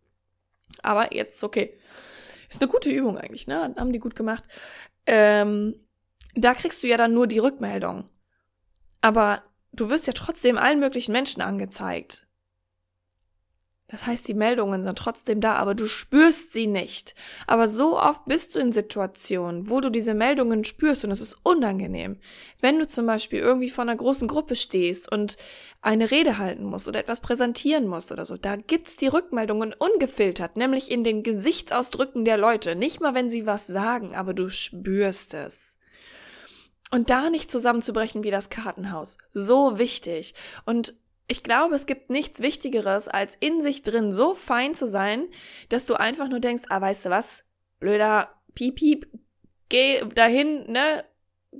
Aber 0.83 1.14
jetzt 1.14 1.42
okay. 1.44 1.74
Ist 2.49 2.63
eine 2.63 2.71
gute 2.71 2.91
Übung 2.91 3.19
eigentlich, 3.19 3.47
ne? 3.47 3.75
Haben 3.77 3.93
die 3.93 3.99
gut 3.99 4.17
gemacht. 4.17 4.45
Ähm, 5.07 5.75
da 6.35 6.55
kriegst 6.55 6.83
du 6.83 6.89
ja 6.89 6.97
dann 6.97 7.13
nur 7.15 7.27
die 7.27 7.39
Rückmeldung. 7.39 8.09
Aber 9.01 9.43
du 9.73 9.91
wirst 9.91 10.07
ja 10.07 10.13
trotzdem 10.13 10.59
allen 10.59 10.81
möglichen 10.81 11.13
Menschen 11.13 11.43
angezeigt. 11.43 12.28
Das 13.90 14.05
heißt, 14.05 14.29
die 14.29 14.35
Meldungen 14.35 14.85
sind 14.85 14.98
trotzdem 14.98 15.40
da, 15.40 15.55
aber 15.55 15.74
du 15.74 15.88
spürst 15.88 16.53
sie 16.53 16.66
nicht. 16.66 17.14
Aber 17.46 17.66
so 17.66 17.98
oft 17.98 18.27
bist 18.27 18.55
du 18.55 18.61
in 18.61 18.70
Situationen, 18.70 19.70
wo 19.70 19.81
du 19.81 19.88
diese 19.88 20.12
Meldungen 20.12 20.64
spürst 20.64 21.07
und 21.07 21.11
es 21.11 21.22
ist 21.22 21.38
unangenehm. 21.42 22.18
Wenn 22.61 22.79
du 22.79 22.87
zum 22.87 23.07
Beispiel 23.07 23.38
irgendwie 23.38 23.70
vor 23.70 23.83
einer 23.83 23.96
großen 23.96 24.29
Gruppe 24.29 24.57
stehst 24.57 25.11
und 25.11 25.38
eine 25.81 26.11
Rede 26.11 26.37
halten 26.37 26.64
musst 26.64 26.87
oder 26.87 27.01
etwas 27.01 27.22
präsentieren 27.22 27.87
musst 27.87 28.12
oder 28.12 28.27
so, 28.27 28.37
da 28.37 28.57
gibt's 28.57 28.96
die 28.96 29.07
Rückmeldungen 29.07 29.72
ungefiltert, 29.72 30.59
nämlich 30.59 30.90
in 30.90 31.03
den 31.03 31.22
Gesichtsausdrücken 31.22 32.27
der 32.27 32.37
Leute. 32.37 32.77
Nicht 32.77 33.01
mal, 33.01 33.14
wenn 33.14 33.31
sie 33.31 33.46
was 33.46 33.66
sagen, 33.66 34.14
aber 34.14 34.35
du 34.35 34.51
spürst 34.51 35.33
es. 35.33 35.79
Und 36.90 37.09
da 37.09 37.31
nicht 37.31 37.51
zusammenzubrechen 37.51 38.22
wie 38.22 38.31
das 38.31 38.51
Kartenhaus. 38.51 39.16
So 39.33 39.79
wichtig. 39.79 40.35
Und 40.66 40.94
ich 41.29 41.43
glaube, 41.43 41.75
es 41.75 41.87
gibt 41.87 42.09
nichts 42.09 42.41
Wichtigeres, 42.41 43.07
als 43.07 43.37
in 43.37 43.62
sich 43.62 43.83
drin 43.83 44.12
so 44.12 44.35
fein 44.35 44.75
zu 44.75 44.87
sein, 44.87 45.29
dass 45.69 45.85
du 45.85 45.95
einfach 45.95 46.29
nur 46.29 46.41
denkst, 46.41 46.64
ah, 46.71 46.81
weißt 46.81 47.07
du 47.07 47.11
was, 47.11 47.45
blöder 47.79 48.35
Piep, 48.55 48.77
Piep, 48.77 49.07
geh 49.69 50.03
dahin, 50.14 50.71
ne, 50.71 51.05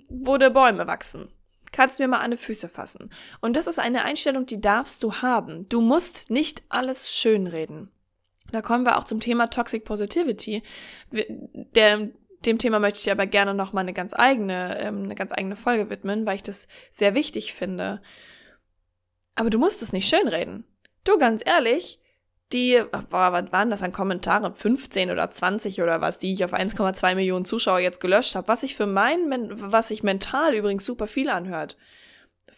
wo 0.09 0.39
die 0.39 0.51
Bäume 0.51 0.87
wachsen. 0.87 1.31
Kannst 1.71 1.99
mir 1.99 2.09
mal 2.09 2.21
an 2.21 2.31
die 2.31 2.39
Füße 2.39 2.71
fassen. 2.71 3.11
Und 3.43 3.55
das 3.57 3.67
ist 3.67 3.79
eine 3.79 4.05
Einstellung, 4.05 4.47
die 4.47 4.61
darfst 4.61 5.03
du 5.03 5.17
haben. 5.17 5.69
Du 5.69 5.83
musst 5.83 6.31
nicht 6.31 6.63
alles 6.71 7.15
schönreden. 7.15 7.91
Da 8.51 8.63
kommen 8.63 8.85
wir 8.85 8.97
auch 8.97 9.05
zum 9.05 9.21
Thema 9.21 9.49
Toxic 9.49 9.85
Positivity. 9.85 10.63
Der, 11.13 12.09
dem 12.47 12.59
Thema 12.59 12.79
möchte 12.79 13.01
ich 13.01 13.11
aber 13.11 13.27
gerne 13.27 13.53
noch 13.53 13.75
mal 13.75 13.83
eine 13.83 13.93
ganz 13.93 14.15
eigene, 14.15 14.81
ähm, 14.81 15.05
eine 15.05 15.15
ganz 15.15 15.33
eigene 15.33 15.57
Folge 15.57 15.91
widmen, 15.91 16.25
weil 16.25 16.37
ich 16.37 16.43
das 16.43 16.69
sehr 16.91 17.15
wichtig 17.15 17.53
finde. 17.53 18.01
Aber 19.39 19.51
du 19.51 19.59
musst 19.59 19.83
es 19.83 19.93
nicht 19.93 20.09
schönreden. 20.09 20.65
Du, 21.05 21.17
ganz 21.17 21.43
ehrlich, 21.47 22.01
die, 22.53 22.83
was 23.11 23.53
waren 23.53 23.71
das 23.71 23.83
an 23.83 23.93
Kommentare? 23.93 24.53
15 24.53 25.13
oder 25.13 25.31
20 25.31 25.81
oder 25.81 26.01
was, 26.01 26.19
die 26.19 26.33
ich 26.33 26.45
auf 26.45 26.53
1,2 26.53 27.15
Millionen 27.15 27.45
Zuschauer 27.45 27.79
jetzt 27.79 28.01
gelöscht 28.01 28.35
habe, 28.35 28.49
was 28.49 28.63
sich 28.63 28.75
für 28.75 28.87
mein, 28.87 29.29
was 29.53 29.89
sich 29.89 30.03
mental 30.03 30.55
übrigens 30.55 30.85
super 30.85 31.07
viel 31.07 31.31
anhört 31.31 31.77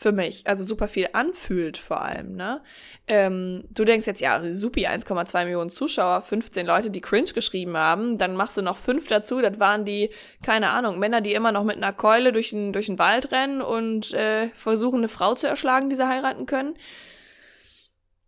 für 0.00 0.12
mich, 0.12 0.46
also 0.46 0.64
super 0.64 0.88
viel 0.88 1.10
anfühlt 1.12 1.76
vor 1.76 2.00
allem, 2.00 2.34
ne? 2.34 2.62
Ähm, 3.06 3.62
du 3.68 3.84
denkst 3.84 4.06
jetzt, 4.06 4.22
ja, 4.22 4.40
supi, 4.50 4.86
1,2 4.86 5.44
Millionen 5.44 5.68
Zuschauer, 5.68 6.22
15 6.22 6.64
Leute, 6.66 6.90
die 6.90 7.02
cringe 7.02 7.34
geschrieben 7.34 7.76
haben, 7.76 8.16
dann 8.16 8.34
machst 8.34 8.56
du 8.56 8.62
noch 8.62 8.78
fünf 8.78 9.08
dazu, 9.08 9.42
das 9.42 9.60
waren 9.60 9.84
die, 9.84 10.08
keine 10.42 10.70
Ahnung, 10.70 10.98
Männer, 10.98 11.20
die 11.20 11.34
immer 11.34 11.52
noch 11.52 11.64
mit 11.64 11.76
einer 11.76 11.92
Keule 11.92 12.32
durch 12.32 12.48
den, 12.48 12.72
durch 12.72 12.86
den 12.86 12.98
Wald 12.98 13.30
rennen 13.30 13.60
und 13.60 14.14
äh, 14.14 14.48
versuchen, 14.54 15.00
eine 15.00 15.08
Frau 15.08 15.34
zu 15.34 15.46
erschlagen, 15.46 15.90
die 15.90 15.96
sie 15.96 16.08
heiraten 16.08 16.46
können. 16.46 16.72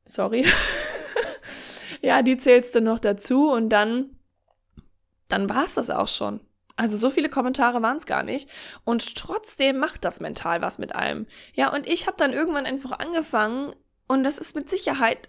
Sorry. 0.05 0.45
ja, 2.03 2.21
die 2.21 2.37
zählst 2.37 2.75
du 2.75 2.83
noch 2.83 3.01
dazu 3.01 3.51
und 3.51 3.71
dann, 3.71 4.11
dann 5.29 5.49
war's 5.49 5.73
das 5.73 5.89
auch 5.89 6.09
schon. 6.09 6.41
Also 6.83 6.97
so 6.97 7.11
viele 7.11 7.29
Kommentare 7.29 7.81
waren 7.81 7.99
es 7.99 8.07
gar 8.07 8.25
nicht. 8.25 8.51
Und 8.83 9.15
trotzdem 9.15 9.79
macht 9.79 10.05
das 10.05 10.19
mental 10.19 10.63
was 10.63 10.79
mit 10.79 10.97
einem. 10.97 11.29
Ja, 11.55 11.73
und 11.73 11.87
ich 11.87 12.09
habe 12.09 12.17
dann 12.17 12.33
irgendwann 12.33 12.67
einfach 12.67 12.99
angefangen, 12.99 13.73
und 14.09 14.25
das 14.25 14.37
ist 14.37 14.57
mit 14.57 14.69
Sicherheit 14.69 15.29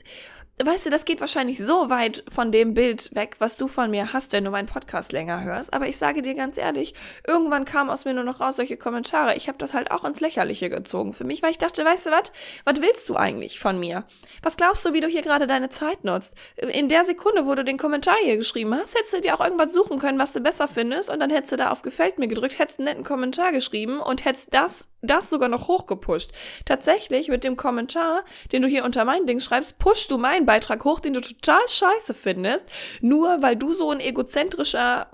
weißt 0.62 0.86
du, 0.86 0.89
das 0.92 1.06
geht 1.06 1.20
wahrscheinlich 1.20 1.58
so 1.58 1.89
weit 1.89 2.24
von 2.30 2.52
dem 2.52 2.76
Bild 2.76 3.13
weg, 3.16 3.38
was 3.39 3.58
du 3.58 3.68
von 3.68 3.89
mir 3.89 4.13
hast, 4.13 4.34
wenn 4.34 4.44
du 4.44 4.52
meinen 4.52 4.68
Podcast 4.68 5.12
länger 5.12 5.44
hörst. 5.44 5.74
Aber 5.74 5.88
ich 5.88 5.98
sage 5.98 6.22
dir 6.22 6.36
ganz 6.36 6.60
ehrlich, 6.60 6.94
irgendwann 7.26 7.66
kam 7.66 7.89
aus 7.89 8.06
mir 8.06 8.13
nur 8.13 8.24
noch 8.24 8.39
raus 8.39 8.58
solche 8.58 8.78
Kommentare. 8.78 9.36
Ich 9.36 9.48
habe 9.48 9.58
das 9.58 9.74
halt 9.74 9.89
auch 9.89 10.04
ins 10.04 10.20
Lächerliche 10.20 10.70
gezogen 10.70 11.13
für 11.13 11.24
mich, 11.24 11.42
weil 11.42 11.52
ich 11.52 11.58
dachte, 11.58 11.84
weißt 11.84 12.06
du 12.06 12.12
was, 12.12 12.32
was 12.66 12.82
willst 12.82 13.10
du 13.10 13.16
eigentlich 13.16 13.60
von 13.60 13.80
mir? 13.80 14.06
Was 14.44 14.56
glaubst 14.56 14.86
du, 14.86 14.94
wie 14.94 15.00
du 15.00 15.08
hier 15.08 15.24
gerade 15.24 15.48
deine 15.48 15.70
Zeit 15.70 16.04
nutzt? 16.04 16.36
In 16.56 16.88
der 16.88 17.04
Sekunde, 17.04 17.48
wo 17.48 17.56
du 17.56 17.63
den 17.63 17.78
Kommentar 17.80 18.16
hier 18.24 18.38
geschrieben 18.38 18.76
hast, 18.76 18.96
hättest 18.96 19.13
du 19.13 19.22
dir 19.22 19.36
auch 19.36 19.44
irgendwas 19.44 19.74
suchen 19.74 19.98
können, 19.98 20.20
was 20.20 20.34
du 20.34 20.39
besser 20.39 20.68
findest, 20.68 21.10
und 21.10 21.20
dann 21.20 21.32
hättest 21.32 21.52
du 21.52 21.58
da 21.58 21.72
auf 21.72 21.82
Gefällt 21.82 22.20
mir 22.20 22.28
gedrückt, 22.28 22.60
hättest 22.60 22.80
einen 22.80 22.88
netten 22.88 23.04
Kommentar 23.04 23.52
geschrieben 23.52 24.00
und 24.00 24.24
hättest 24.24 24.54
das, 24.54 24.89
das 25.02 25.30
sogar 25.30 25.50
noch 25.50 25.68
hochgepusht. 25.68 26.32
Tatsächlich 26.66 27.28
mit 27.28 27.44
dem 27.44 27.58
Kommentar, 27.58 28.24
den 28.52 28.62
du 28.62 28.68
hier 28.68 28.86
unter 28.86 29.04
mein 29.04 29.26
Ding 29.26 29.39
schreibst, 29.39 29.80
pushst 29.80 30.12
du 30.12 30.18
mein 30.18 30.44
einen 30.44 30.46
Beitrag 30.54 30.84
hoch, 30.86 31.00
den 31.00 31.13
du 31.13 31.22
total 31.22 31.68
scheiße 31.68 32.13
findest, 32.13 32.68
nur 33.02 33.42
weil 33.42 33.56
du 33.56 33.74
so 33.74 33.89
ein 33.89 34.00
egozentrischer 34.00 35.08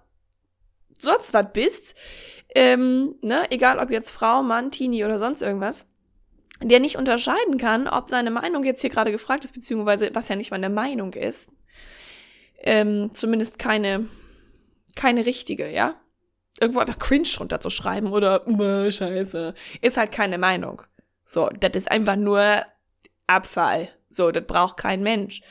sonst 0.99 1.34
was 1.34 1.45
bist, 1.54 1.95
ähm, 2.54 3.15
ne, 3.21 3.49
egal 3.49 3.80
ob 3.80 3.89
jetzt 3.89 4.10
Frau, 4.10 4.43
Mann, 4.43 4.69
Teenie 4.69 5.06
oder 5.06 5.17
sonst 5.17 5.41
irgendwas, 5.41 5.86
der 6.62 6.82
nicht 6.82 6.97
unterscheiden 6.97 7.58
kann, 7.58 7.88
ob 7.88 8.10
seine 8.10 8.32
Meinung 8.32 8.65
jetzt 8.65 8.82
hier 8.82 8.89
gerade 8.89 9.13
gefragt 9.13 9.45
ist, 9.45 9.54
beziehungsweise 9.54 10.10
was 10.13 10.28
ja 10.28 10.36
nicht 10.36 10.52
mal 10.52 10.58
eine 10.58 10.69
Meinung 10.69 11.13
ist, 11.13 11.54
ähm, 12.58 13.12
zumindest 13.13 13.60
keine, 13.60 14.08
keine 14.97 15.25
richtige, 15.25 15.71
ja. 15.71 15.95
Irgendwo 16.60 16.82
einfach 16.82 16.99
cringe 16.99 17.30
drunter 17.34 17.62
zu 17.62 17.69
schreiben 17.69 18.12
oder 18.12 18.43
scheiße, 18.91 19.54
ist 19.80 19.95
halt 19.95 20.12
keine 20.12 20.38
Meinung. 20.38 20.82
So, 21.25 21.47
das 21.58 21.71
ist 21.75 21.89
einfach 21.89 22.17
nur 22.17 22.43
Abfall. 23.28 23.88
So, 24.10 24.32
das 24.32 24.45
braucht 24.45 24.78
kein 24.78 25.04
Mensch. 25.04 25.41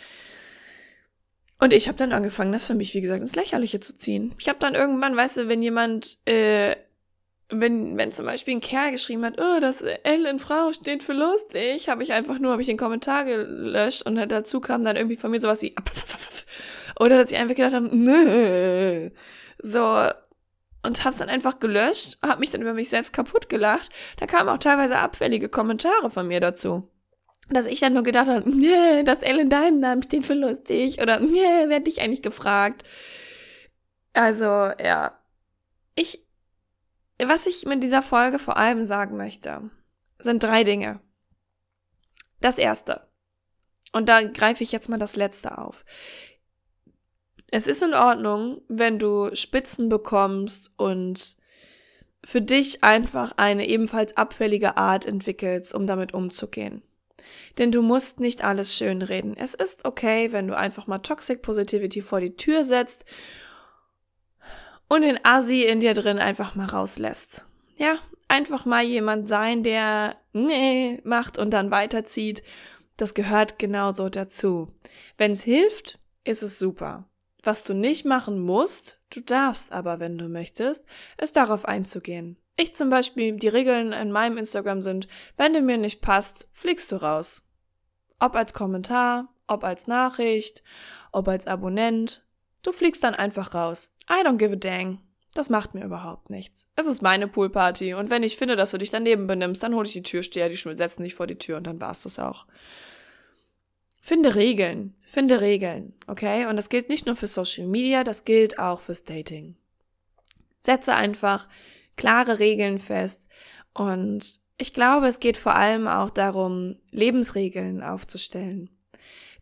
Und 1.61 1.73
ich 1.73 1.88
habe 1.88 1.99
dann 1.99 2.12
angefangen, 2.12 2.53
das 2.53 2.66
für 2.66 2.75
mich, 2.75 2.94
wie 2.94 3.01
gesagt, 3.01 3.21
ins 3.21 3.35
Lächerliche 3.35 3.81
zu 3.81 3.97
ziehen. 3.97 4.35
Ich 4.38 4.49
habe 4.49 4.61
dann 4.61 4.75
irgendwann, 4.75 5.16
weißt 5.16 5.38
du, 5.38 5.49
wenn 5.49 5.61
jemand, 5.61 6.18
äh, 6.25 6.77
wenn, 7.49 7.97
wenn 7.97 8.12
zum 8.12 8.27
Beispiel 8.27 8.57
ein 8.57 8.61
Kerl 8.61 8.92
geschrieben 8.92 9.25
hat, 9.25 9.40
oh, 9.40 9.61
das 9.61 9.83
L 9.83 10.27
in 10.27 10.38
Frau 10.38 10.73
steht 10.73 11.03
für 11.03 11.14
lustig, 11.14 11.88
habe 11.88 12.03
ich 12.03 12.12
einfach 12.12 12.38
nur, 12.38 12.53
habe 12.53 12.62
ich 12.62 12.68
den 12.68 12.77
Kommentar 12.77 13.25
gelöscht 13.25 14.03
und 14.07 14.16
dazu 14.31 14.61
kam 14.61 14.85
dann 14.85 14.97
irgendwie 14.97 15.16
von 15.16 15.31
mir 15.31 15.40
sowas 15.40 15.62
wie, 15.62 15.75
oder 17.01 17.18
dass 17.18 17.33
ich 17.33 17.38
einfach 17.38 17.57
gedacht 17.57 17.75
habe, 17.75 17.88
nö. 17.94 19.11
So, 19.61 20.07
und 20.85 21.05
hab's 21.05 21.16
dann 21.16 21.29
einfach 21.29 21.59
gelöscht, 21.59 22.18
hab 22.23 22.38
mich 22.38 22.51
dann 22.51 22.62
über 22.62 22.75
mich 22.75 22.88
selbst 22.90 23.12
kaputt 23.12 23.49
gelacht. 23.49 23.88
Da 24.18 24.27
kamen 24.27 24.49
auch 24.49 24.59
teilweise 24.59 24.97
abfällige 24.99 25.49
Kommentare 25.49 26.11
von 26.11 26.29
mir 26.29 26.38
dazu 26.38 26.88
dass 27.50 27.66
ich 27.66 27.80
dann 27.80 27.94
nur 27.94 28.02
gedacht 28.02 28.28
habe, 28.28 28.48
nee, 28.54 29.02
das 29.04 29.22
L 29.22 29.38
in 29.38 29.50
deinem 29.50 29.80
Namen 29.80 30.02
steht 30.02 30.26
für 30.26 30.34
lustig 30.34 31.00
oder 31.00 31.20
nee, 31.20 31.68
werde 31.68 31.88
ich 31.88 32.00
eigentlich 32.00 32.22
gefragt. 32.22 32.84
Also, 34.12 34.44
ja. 34.44 35.11
Ich, 35.94 36.24
was 37.20 37.46
ich 37.46 37.66
mit 37.66 37.82
dieser 37.82 38.02
Folge 38.02 38.38
vor 38.38 38.56
allem 38.56 38.84
sagen 38.84 39.16
möchte, 39.16 39.70
sind 40.20 40.42
drei 40.42 40.64
Dinge. 40.64 41.00
Das 42.40 42.58
erste. 42.58 43.08
Und 43.92 44.08
da 44.08 44.22
greife 44.22 44.62
ich 44.62 44.70
jetzt 44.70 44.88
mal 44.88 44.98
das 44.98 45.16
letzte 45.16 45.58
auf. 45.58 45.84
Es 47.50 47.66
ist 47.66 47.82
in 47.82 47.94
Ordnung, 47.94 48.61
wenn 48.68 48.98
du 48.98 49.34
Spitzen 49.34 49.88
bekommst 49.88 50.70
und 50.76 51.37
für 52.24 52.42
dich 52.42 52.84
einfach 52.84 53.32
eine 53.37 53.66
ebenfalls 53.68 54.16
abfällige 54.16 54.76
Art 54.76 55.06
entwickelst, 55.06 55.74
um 55.74 55.87
damit 55.87 56.12
umzugehen. 56.12 56.82
Denn 57.59 57.72
du 57.72 57.83
musst 57.83 58.20
nicht 58.20 58.44
alles 58.44 58.74
schönreden. 58.74 59.37
Es 59.37 59.54
ist 59.54 59.85
okay, 59.85 60.33
wenn 60.33 60.46
du 60.46 60.57
einfach 60.57 60.87
mal 60.87 60.98
Toxic 60.98 61.42
Positivity 61.42 62.02
vor 62.02 62.20
die 62.20 62.37
Tür 62.37 62.64
setzt 62.64 63.04
und 64.88 65.02
den 65.02 65.18
Assi 65.24 65.62
in 65.62 65.81
dir 65.81 65.94
drin 65.94 66.18
einfach 66.18 66.54
mal 66.54 66.66
rauslässt. 66.66 67.46
Ja, 67.76 67.98
einfach 68.28 68.64
mal 68.64 68.85
jemand 68.85 69.26
sein, 69.26 69.62
der 69.62 70.16
nee 70.33 71.00
macht 71.04 71.38
und 71.38 71.50
dann 71.50 71.70
weiterzieht. 71.70 72.42
Das 72.96 73.14
gehört 73.14 73.59
genauso 73.59 74.09
dazu. 74.09 74.72
Wenn 75.16 75.33
es 75.33 75.42
hilft, 75.42 75.98
ist 76.24 76.42
es 76.42 76.59
super. 76.59 77.09
Was 77.42 77.64
du 77.64 77.74
nicht 77.74 78.04
machen 78.04 78.40
musst, 78.40 79.00
du 79.11 79.20
darfst 79.20 79.72
aber, 79.72 80.00
wenn 80.00 80.18
du 80.18 80.28
möchtest, 80.28 80.87
ist 81.16 81.37
darauf 81.37 81.64
einzugehen. 81.64 82.37
Ich 82.61 82.75
zum 82.75 82.90
Beispiel, 82.90 83.37
die 83.37 83.47
Regeln 83.47 83.92
in 83.92 84.11
meinem 84.11 84.37
Instagram 84.37 84.83
sind, 84.83 85.07
wenn 85.37 85.55
du 85.55 85.61
mir 85.61 85.79
nicht 85.79 86.01
passt, 86.01 86.49
fliegst 86.53 86.90
du 86.90 86.97
raus. 86.97 87.44
Ob 88.18 88.35
als 88.35 88.53
Kommentar, 88.53 89.33
ob 89.47 89.62
als 89.62 89.87
Nachricht, 89.87 90.64
ob 91.12 91.29
als 91.29 91.47
Abonnent. 91.47 92.25
Du 92.64 92.73
fliegst 92.73 93.05
dann 93.05 93.14
einfach 93.14 93.55
raus. 93.55 93.94
I 94.11 94.27
don't 94.27 94.38
give 94.38 94.53
a 94.53 94.57
dang. 94.57 95.01
Das 95.35 95.51
macht 95.51 95.75
mir 95.75 95.85
überhaupt 95.85 96.31
nichts. 96.31 96.66
Es 96.75 96.88
ist 96.88 97.01
meine 97.01 97.29
Poolparty 97.29 97.94
und 97.94 98.11
wenn 98.11 98.25
ich 98.25 98.37
finde, 98.37 98.57
dass 98.57 98.73
du 98.73 98.79
dich 98.79 98.90
daneben 98.90 99.29
benimmst, 99.29 99.62
dann 99.62 99.77
hole 99.77 99.87
ich 99.87 99.92
die 99.92 100.03
Türsteher, 100.03 100.49
die 100.49 100.57
setzen 100.57 101.05
dich 101.05 101.14
vor 101.14 101.29
die 101.29 101.38
Tür 101.38 101.59
und 101.59 101.66
dann 101.68 101.81
war's 101.81 102.03
das 102.03 102.18
auch. 102.18 102.44
Finde 104.01 104.35
Regeln. 104.35 104.97
Finde 105.03 105.40
Regeln. 105.40 105.94
Okay? 106.09 106.47
Und 106.47 106.57
das 106.57 106.71
gilt 106.71 106.88
nicht 106.88 107.07
nur 107.07 107.14
für 107.14 107.29
Social 107.29 107.68
Media, 107.68 108.03
das 108.03 108.25
gilt 108.25 108.59
auch 108.59 108.81
fürs 108.81 109.05
Dating. 109.05 109.55
Setze 110.61 110.97
einfach 110.97 111.47
klare 111.98 112.38
Regeln 112.38 112.78
fest 112.78 113.28
und 113.74 114.40
ich 114.56 114.72
glaube, 114.72 115.06
es 115.06 115.20
geht 115.20 115.37
vor 115.37 115.54
allem 115.54 115.87
auch 115.87 116.11
darum, 116.11 116.76
Lebensregeln 116.90 117.82
aufzustellen. 117.82 118.70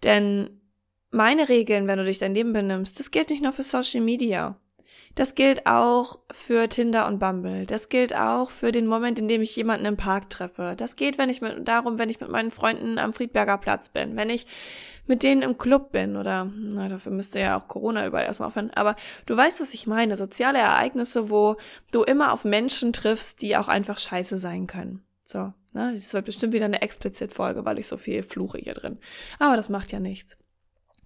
Denn 0.03 0.61
meine 1.11 1.49
Regeln, 1.49 1.87
wenn 1.87 1.99
du 1.99 2.05
dich 2.05 2.19
dein 2.19 2.35
Leben 2.35 2.53
benimmst, 2.53 2.99
das 2.99 3.11
gilt 3.11 3.31
nicht 3.31 3.43
nur 3.43 3.53
für 3.53 3.63
Social 3.63 4.03
Media. 4.03 4.61
Das 5.17 5.35
gilt 5.35 5.67
auch 5.67 6.19
für 6.31 6.69
Tinder 6.69 7.07
und 7.07 7.19
Bumble. 7.19 7.65
Das 7.65 7.89
gilt 7.89 8.15
auch 8.15 8.51
für 8.51 8.71
den 8.71 8.87
Moment, 8.87 9.19
in 9.19 9.29
dem 9.29 9.41
ich 9.41 9.57
jemanden 9.57 9.87
im 9.87 9.97
Park 9.97 10.29
treffe. 10.29 10.75
Das 10.77 10.95
geht, 10.95 11.17
wenn 11.17 11.31
ich 11.31 11.41
mit, 11.41 11.67
darum, 11.67 11.99
wenn 11.99 12.11
ich 12.11 12.21
mit 12.21 12.29
meinen 12.29 12.51
Freunden 12.51 12.99
am 12.99 13.15
Friedberger 13.15 13.57
Platz 13.57 13.89
bin, 13.89 14.15
wenn 14.17 14.29
ich 14.29 14.47
mit 15.07 15.23
denen 15.23 15.41
im 15.41 15.57
Club 15.57 15.91
bin 15.91 16.19
oder, 16.19 16.51
na, 16.55 16.91
dafür 16.91 17.13
müsste 17.13 17.41
ja 17.41 17.59
auch 17.59 17.67
Corona 17.67 18.07
überall 18.07 18.27
erstmal 18.27 18.49
aufhören. 18.49 18.71
Aber 18.75 18.95
du 19.25 19.35
weißt, 19.35 19.63
was 19.63 19.73
ich 19.73 19.87
meine. 19.87 20.19
Soziale 20.19 20.59
Ereignisse, 20.59 21.31
wo 21.31 21.57
du 21.93 22.03
immer 22.03 22.35
auf 22.35 22.45
Menschen 22.45 22.93
triffst, 22.93 23.41
die 23.41 23.57
auch 23.57 23.69
einfach 23.69 23.97
scheiße 23.97 24.37
sein 24.37 24.67
können. 24.67 25.03
So, 25.25 25.55
ne? 25.73 25.93
Das 25.95 26.13
wird 26.13 26.27
bestimmt 26.27 26.53
wieder 26.53 26.67
eine 26.67 26.83
Explizit-Folge, 26.83 27.65
weil 27.65 27.79
ich 27.79 27.87
so 27.87 27.97
viel 27.97 28.23
fluche 28.23 28.59
hier 28.59 28.75
drin. 28.75 28.99
Aber 29.39 29.57
das 29.57 29.71
macht 29.71 29.93
ja 29.93 29.99
nichts. 29.99 30.37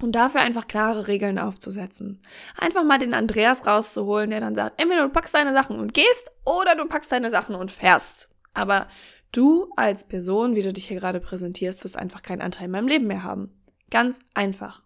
Und 0.01 0.13
dafür 0.13 0.41
einfach 0.41 0.67
klare 0.67 1.09
Regeln 1.09 1.39
aufzusetzen. 1.39 2.23
Einfach 2.57 2.85
mal 2.85 2.99
den 2.99 3.13
Andreas 3.13 3.67
rauszuholen, 3.67 4.31
der 4.31 4.41
dann 4.41 4.55
sagt, 4.55 4.81
entweder 4.81 5.03
du 5.03 5.13
packst 5.13 5.35
deine 5.35 5.53
Sachen 5.53 5.79
und 5.79 5.93
gehst 5.93 6.33
oder 6.45 6.75
du 6.75 6.87
packst 6.87 7.13
deine 7.13 7.31
Sachen 7.31 7.55
und 7.55 7.71
fährst. 7.71 8.31
Aber 8.55 8.89
du 9.33 9.71
als 9.77 10.05
Person, 10.05 10.57
wie 10.57 10.63
du 10.63 10.73
dich 10.73 10.89
hier 10.89 10.99
gerade 10.99 11.21
präsentierst, 11.21 11.85
wirst 11.85 11.99
einfach 11.99 12.23
keinen 12.23 12.41
Anteil 12.41 12.65
in 12.65 12.71
meinem 12.71 12.89
Leben 12.89 13.07
mehr 13.07 13.23
haben. 13.23 13.61
Ganz 13.91 14.21
einfach. 14.33 14.83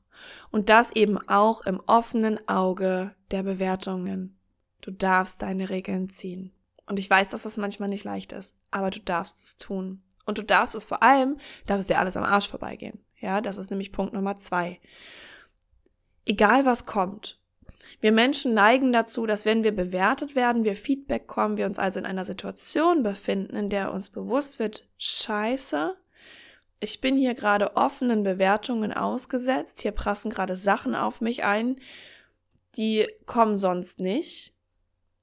Und 0.50 0.68
das 0.68 0.92
eben 0.92 1.18
auch 1.28 1.62
im 1.62 1.80
offenen 1.86 2.48
Auge 2.48 3.14
der 3.30 3.42
Bewertungen. 3.44 4.38
Du 4.80 4.90
darfst 4.90 5.42
deine 5.42 5.70
Regeln 5.70 6.08
ziehen. 6.08 6.52
Und 6.86 6.98
ich 6.98 7.08
weiß, 7.08 7.28
dass 7.28 7.44
das 7.44 7.56
manchmal 7.56 7.88
nicht 7.88 8.04
leicht 8.04 8.32
ist, 8.32 8.56
aber 8.70 8.90
du 8.90 9.00
darfst 9.00 9.42
es 9.42 9.56
tun. 9.56 10.02
Und 10.26 10.38
du 10.38 10.42
darfst 10.42 10.74
es 10.74 10.84
vor 10.84 11.02
allem, 11.02 11.38
darf 11.66 11.78
es 11.78 11.86
dir 11.86 11.98
alles 11.98 12.16
am 12.16 12.24
Arsch 12.24 12.48
vorbeigehen. 12.48 13.03
Ja, 13.24 13.40
das 13.40 13.56
ist 13.56 13.70
nämlich 13.70 13.90
Punkt 13.90 14.12
Nummer 14.12 14.36
zwei. 14.36 14.80
Egal 16.26 16.66
was 16.66 16.84
kommt. 16.84 17.40
Wir 18.00 18.12
Menschen 18.12 18.52
neigen 18.52 18.92
dazu, 18.92 19.24
dass 19.24 19.46
wenn 19.46 19.64
wir 19.64 19.74
bewertet 19.74 20.36
werden, 20.36 20.64
wir 20.64 20.76
Feedback 20.76 21.26
kommen, 21.26 21.56
wir 21.56 21.64
uns 21.64 21.78
also 21.78 21.98
in 21.98 22.04
einer 22.04 22.26
Situation 22.26 23.02
befinden, 23.02 23.56
in 23.56 23.70
der 23.70 23.92
uns 23.92 24.10
bewusst 24.10 24.58
wird, 24.58 24.86
scheiße, 24.98 25.96
ich 26.80 27.00
bin 27.00 27.16
hier 27.16 27.32
gerade 27.32 27.76
offenen 27.76 28.24
Bewertungen 28.24 28.92
ausgesetzt, 28.92 29.80
hier 29.80 29.92
prassen 29.92 30.30
gerade 30.30 30.54
Sachen 30.54 30.94
auf 30.94 31.22
mich 31.22 31.44
ein, 31.44 31.76
die 32.76 33.08
kommen 33.24 33.56
sonst 33.56 34.00
nicht. 34.00 34.52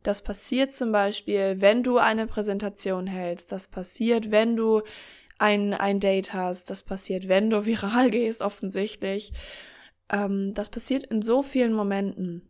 Das 0.01 0.23
passiert 0.23 0.73
zum 0.73 0.91
Beispiel, 0.91 1.61
wenn 1.61 1.83
du 1.83 1.99
eine 1.99 2.25
Präsentation 2.25 3.05
hältst, 3.05 3.51
das 3.51 3.67
passiert, 3.67 4.31
wenn 4.31 4.55
du 4.55 4.81
ein, 5.41 5.73
ein 5.73 5.99
Date 5.99 6.33
hast. 6.33 6.69
Das 6.69 6.83
passiert, 6.83 7.27
wenn 7.27 7.49
du 7.49 7.65
viral 7.65 8.09
gehst, 8.11 8.41
offensichtlich. 8.41 9.33
Ähm, 10.09 10.53
das 10.53 10.69
passiert 10.69 11.07
in 11.07 11.21
so 11.21 11.43
vielen 11.43 11.73
Momenten. 11.73 12.47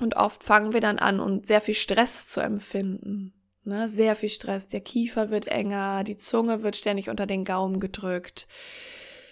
Und 0.00 0.16
oft 0.16 0.42
fangen 0.42 0.72
wir 0.72 0.80
dann 0.80 0.98
an, 0.98 1.20
und 1.20 1.46
sehr 1.46 1.60
viel 1.60 1.74
Stress 1.74 2.26
zu 2.26 2.40
empfinden. 2.40 3.32
Ne? 3.62 3.88
Sehr 3.88 4.16
viel 4.16 4.28
Stress. 4.28 4.68
Der 4.68 4.80
Kiefer 4.80 5.30
wird 5.30 5.46
enger, 5.46 6.02
die 6.02 6.16
Zunge 6.16 6.62
wird 6.62 6.76
ständig 6.76 7.08
unter 7.08 7.26
den 7.26 7.44
Gaumen 7.44 7.78
gedrückt. 7.78 8.48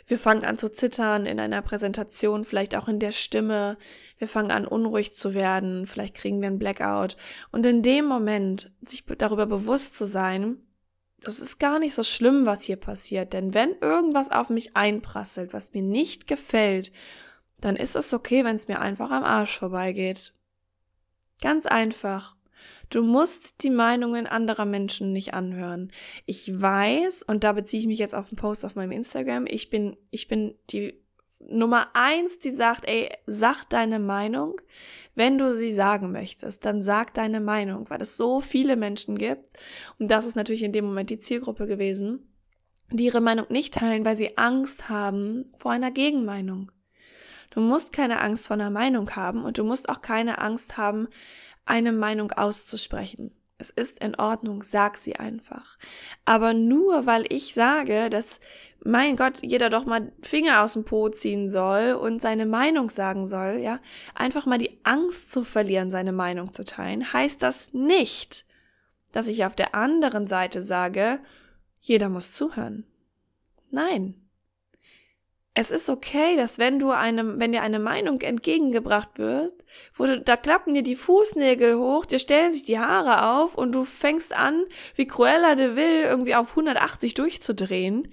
Wir 0.06 0.18
fangen 0.18 0.44
an 0.44 0.56
zu 0.56 0.70
zittern 0.70 1.26
in 1.26 1.40
einer 1.40 1.62
Präsentation, 1.62 2.44
vielleicht 2.44 2.74
auch 2.74 2.88
in 2.88 2.98
der 2.98 3.12
Stimme. 3.12 3.78
Wir 4.18 4.28
fangen 4.28 4.50
an 4.50 4.66
unruhig 4.66 5.14
zu 5.14 5.32
werden, 5.32 5.86
vielleicht 5.86 6.14
kriegen 6.14 6.40
wir 6.40 6.48
einen 6.48 6.58
Blackout. 6.58 7.16
Und 7.50 7.66
in 7.66 7.82
dem 7.82 8.06
Moment, 8.06 8.72
sich 8.80 9.04
darüber 9.18 9.46
bewusst 9.46 9.96
zu 9.96 10.04
sein, 10.04 10.58
das 11.22 11.40
ist 11.40 11.58
gar 11.58 11.78
nicht 11.78 11.94
so 11.94 12.02
schlimm, 12.02 12.46
was 12.46 12.64
hier 12.64 12.76
passiert, 12.76 13.32
denn 13.32 13.54
wenn 13.54 13.76
irgendwas 13.80 14.30
auf 14.30 14.50
mich 14.50 14.76
einprasselt, 14.76 15.52
was 15.52 15.72
mir 15.72 15.82
nicht 15.82 16.26
gefällt, 16.26 16.92
dann 17.61 17.76
ist 17.76 17.96
es 17.96 18.12
okay, 18.12 18.44
wenn 18.44 18.56
es 18.56 18.68
mir 18.68 18.80
einfach 18.80 19.11
am 19.11 19.22
Arsch 19.22 19.56
vorbeigeht. 19.58 20.35
Ganz 21.40 21.66
einfach. 21.66 22.37
Du 22.90 23.02
musst 23.02 23.62
die 23.62 23.70
Meinungen 23.70 24.26
anderer 24.26 24.66
Menschen 24.66 25.12
nicht 25.12 25.32
anhören. 25.32 25.90
Ich 26.26 26.61
weiß, 26.61 27.22
und 27.22 27.44
da 27.44 27.52
beziehe 27.52 27.80
ich 27.80 27.87
mich 27.87 27.98
jetzt 27.98 28.14
auf 28.14 28.28
den 28.28 28.37
Post 28.37 28.64
auf 28.64 28.74
meinem 28.74 28.92
Instagram, 28.92 29.46
ich 29.46 29.70
bin, 29.70 29.96
ich 30.11 30.28
bin 30.28 30.54
die 30.70 31.01
Nummer 31.48 31.88
eins, 31.94 32.38
die 32.38 32.55
sagt, 32.55 32.87
ey, 32.87 33.11
sag 33.26 33.64
deine 33.70 33.98
Meinung. 33.98 34.61
Wenn 35.14 35.38
du 35.38 35.55
sie 35.55 35.72
sagen 35.72 36.12
möchtest, 36.12 36.64
dann 36.64 36.81
sag 36.81 37.12
deine 37.14 37.40
Meinung, 37.40 37.90
weil 37.90 38.00
es 38.00 38.16
so 38.16 38.40
viele 38.40 38.76
Menschen 38.76 39.18
gibt. 39.18 39.52
Und 39.98 40.11
das 40.11 40.26
ist 40.26 40.37
natürlich 40.37 40.62
in 40.62 40.72
dem 40.72 40.87
Moment 40.87 41.11
die 41.11 41.18
Zielgruppe 41.18 41.66
gewesen, 41.66 42.33
die 42.90 43.05
ihre 43.05 43.20
Meinung 43.20 43.46
nicht 43.50 43.74
teilen, 43.74 44.05
weil 44.05 44.16
sie 44.16 44.38
Angst 44.38 44.88
haben 44.88 45.52
vor 45.57 45.72
einer 45.72 45.90
Gegenmeinung. 45.90 46.72
Du 47.50 47.61
musst 47.61 47.92
keine 47.92 48.20
Angst 48.20 48.46
vor 48.46 48.55
einer 48.55 48.70
Meinung 48.70 49.14
haben 49.14 49.44
und 49.44 49.59
du 49.59 49.64
musst 49.64 49.90
auch 49.90 50.00
keine 50.00 50.38
Angst 50.38 50.78
haben, 50.78 51.09
eine 51.66 51.92
Meinung 51.92 52.33
auszusprechen. 52.33 53.33
Es 53.62 53.70
ist 53.70 54.01
in 54.01 54.16
Ordnung, 54.16 54.64
sag 54.64 54.96
sie 54.96 55.14
einfach. 55.14 55.79
Aber 56.25 56.53
nur 56.53 57.07
weil 57.07 57.25
ich 57.29 57.55
sage, 57.55 58.11
dass 58.11 58.40
mein 58.85 59.14
Gott, 59.14 59.38
jeder 59.42 59.70
doch 59.70 59.85
mal 59.85 60.11
Finger 60.20 60.62
aus 60.62 60.72
dem 60.72 60.85
Po 60.85 61.09
ziehen 61.09 61.48
soll 61.48 61.92
und 61.92 62.20
seine 62.20 62.44
Meinung 62.44 62.90
sagen 62.90 63.29
soll, 63.29 63.61
ja, 63.61 63.79
einfach 64.16 64.46
mal 64.46 64.59
die 64.59 64.81
Angst 64.83 65.31
zu 65.31 65.44
verlieren, 65.44 65.92
seine 65.92 66.11
Meinung 66.11 66.53
zu 66.53 66.64
teilen, 66.64 67.12
heißt 67.12 67.40
das 67.44 67.72
nicht, 67.72 68.44
dass 69.12 69.29
ich 69.29 69.44
auf 69.44 69.55
der 69.55 69.77
anderen 69.77 70.27
Seite 70.27 70.62
sage, 70.62 71.20
jeder 71.81 72.09
muss 72.09 72.33
zuhören. 72.33 72.85
Nein. 73.70 74.21
Es 75.54 75.70
ist 75.70 75.90
okay, 75.90 76.36
dass 76.36 76.58
wenn 76.58 76.78
du 76.78 76.90
eine, 76.92 77.38
wenn 77.38 77.52
dir 77.52 77.62
eine 77.62 77.78
Meinung 77.78 78.22
entgegengebracht 78.22 79.18
wird, 79.18 79.52
wo 79.94 80.06
du, 80.06 80.18
da 80.18 80.38
klappen 80.38 80.72
dir 80.72 80.82
die 80.82 80.96
Fußnägel 80.96 81.76
hoch, 81.76 82.06
dir 82.06 82.18
stellen 82.18 82.54
sich 82.54 82.64
die 82.64 82.78
Haare 82.78 83.36
auf 83.36 83.54
und 83.54 83.72
du 83.72 83.84
fängst 83.84 84.34
an, 84.34 84.64
wie 84.94 85.06
Cruella 85.06 85.54
de 85.54 85.76
Vil 85.76 86.04
irgendwie 86.04 86.34
auf 86.34 86.50
180 86.50 87.12
durchzudrehen, 87.12 88.08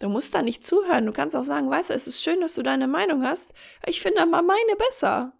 Du 0.00 0.08
musst 0.08 0.34
da 0.34 0.42
nicht 0.42 0.66
zuhören. 0.66 1.06
Du 1.06 1.12
kannst 1.12 1.34
auch 1.36 1.44
sagen, 1.44 1.70
weißt 1.70 1.90
du, 1.90 1.94
es 1.94 2.06
ist 2.06 2.22
schön, 2.22 2.40
dass 2.40 2.54
du 2.54 2.62
deine 2.62 2.86
Meinung 2.86 3.24
hast. 3.24 3.54
Ich 3.86 4.00
finde 4.00 4.22
aber 4.22 4.42
meine 4.42 4.76
besser. 4.76 5.32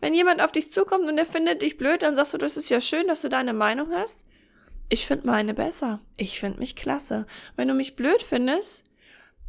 Wenn 0.00 0.14
jemand 0.14 0.40
auf 0.40 0.52
dich 0.52 0.72
zukommt 0.72 1.08
und 1.08 1.18
er 1.18 1.26
findet 1.26 1.62
dich 1.62 1.76
blöd, 1.76 2.02
dann 2.02 2.14
sagst 2.14 2.32
du, 2.32 2.38
das 2.38 2.56
ist 2.56 2.70
ja 2.70 2.80
schön, 2.80 3.08
dass 3.08 3.22
du 3.22 3.28
deine 3.28 3.52
Meinung 3.52 3.92
hast. 3.92 4.24
Ich 4.88 5.06
finde 5.06 5.26
meine 5.26 5.52
besser. 5.52 6.00
Ich 6.16 6.40
finde 6.40 6.58
mich 6.58 6.74
klasse. 6.74 7.26
Wenn 7.56 7.68
du 7.68 7.74
mich 7.74 7.96
blöd 7.96 8.22
findest, 8.22 8.84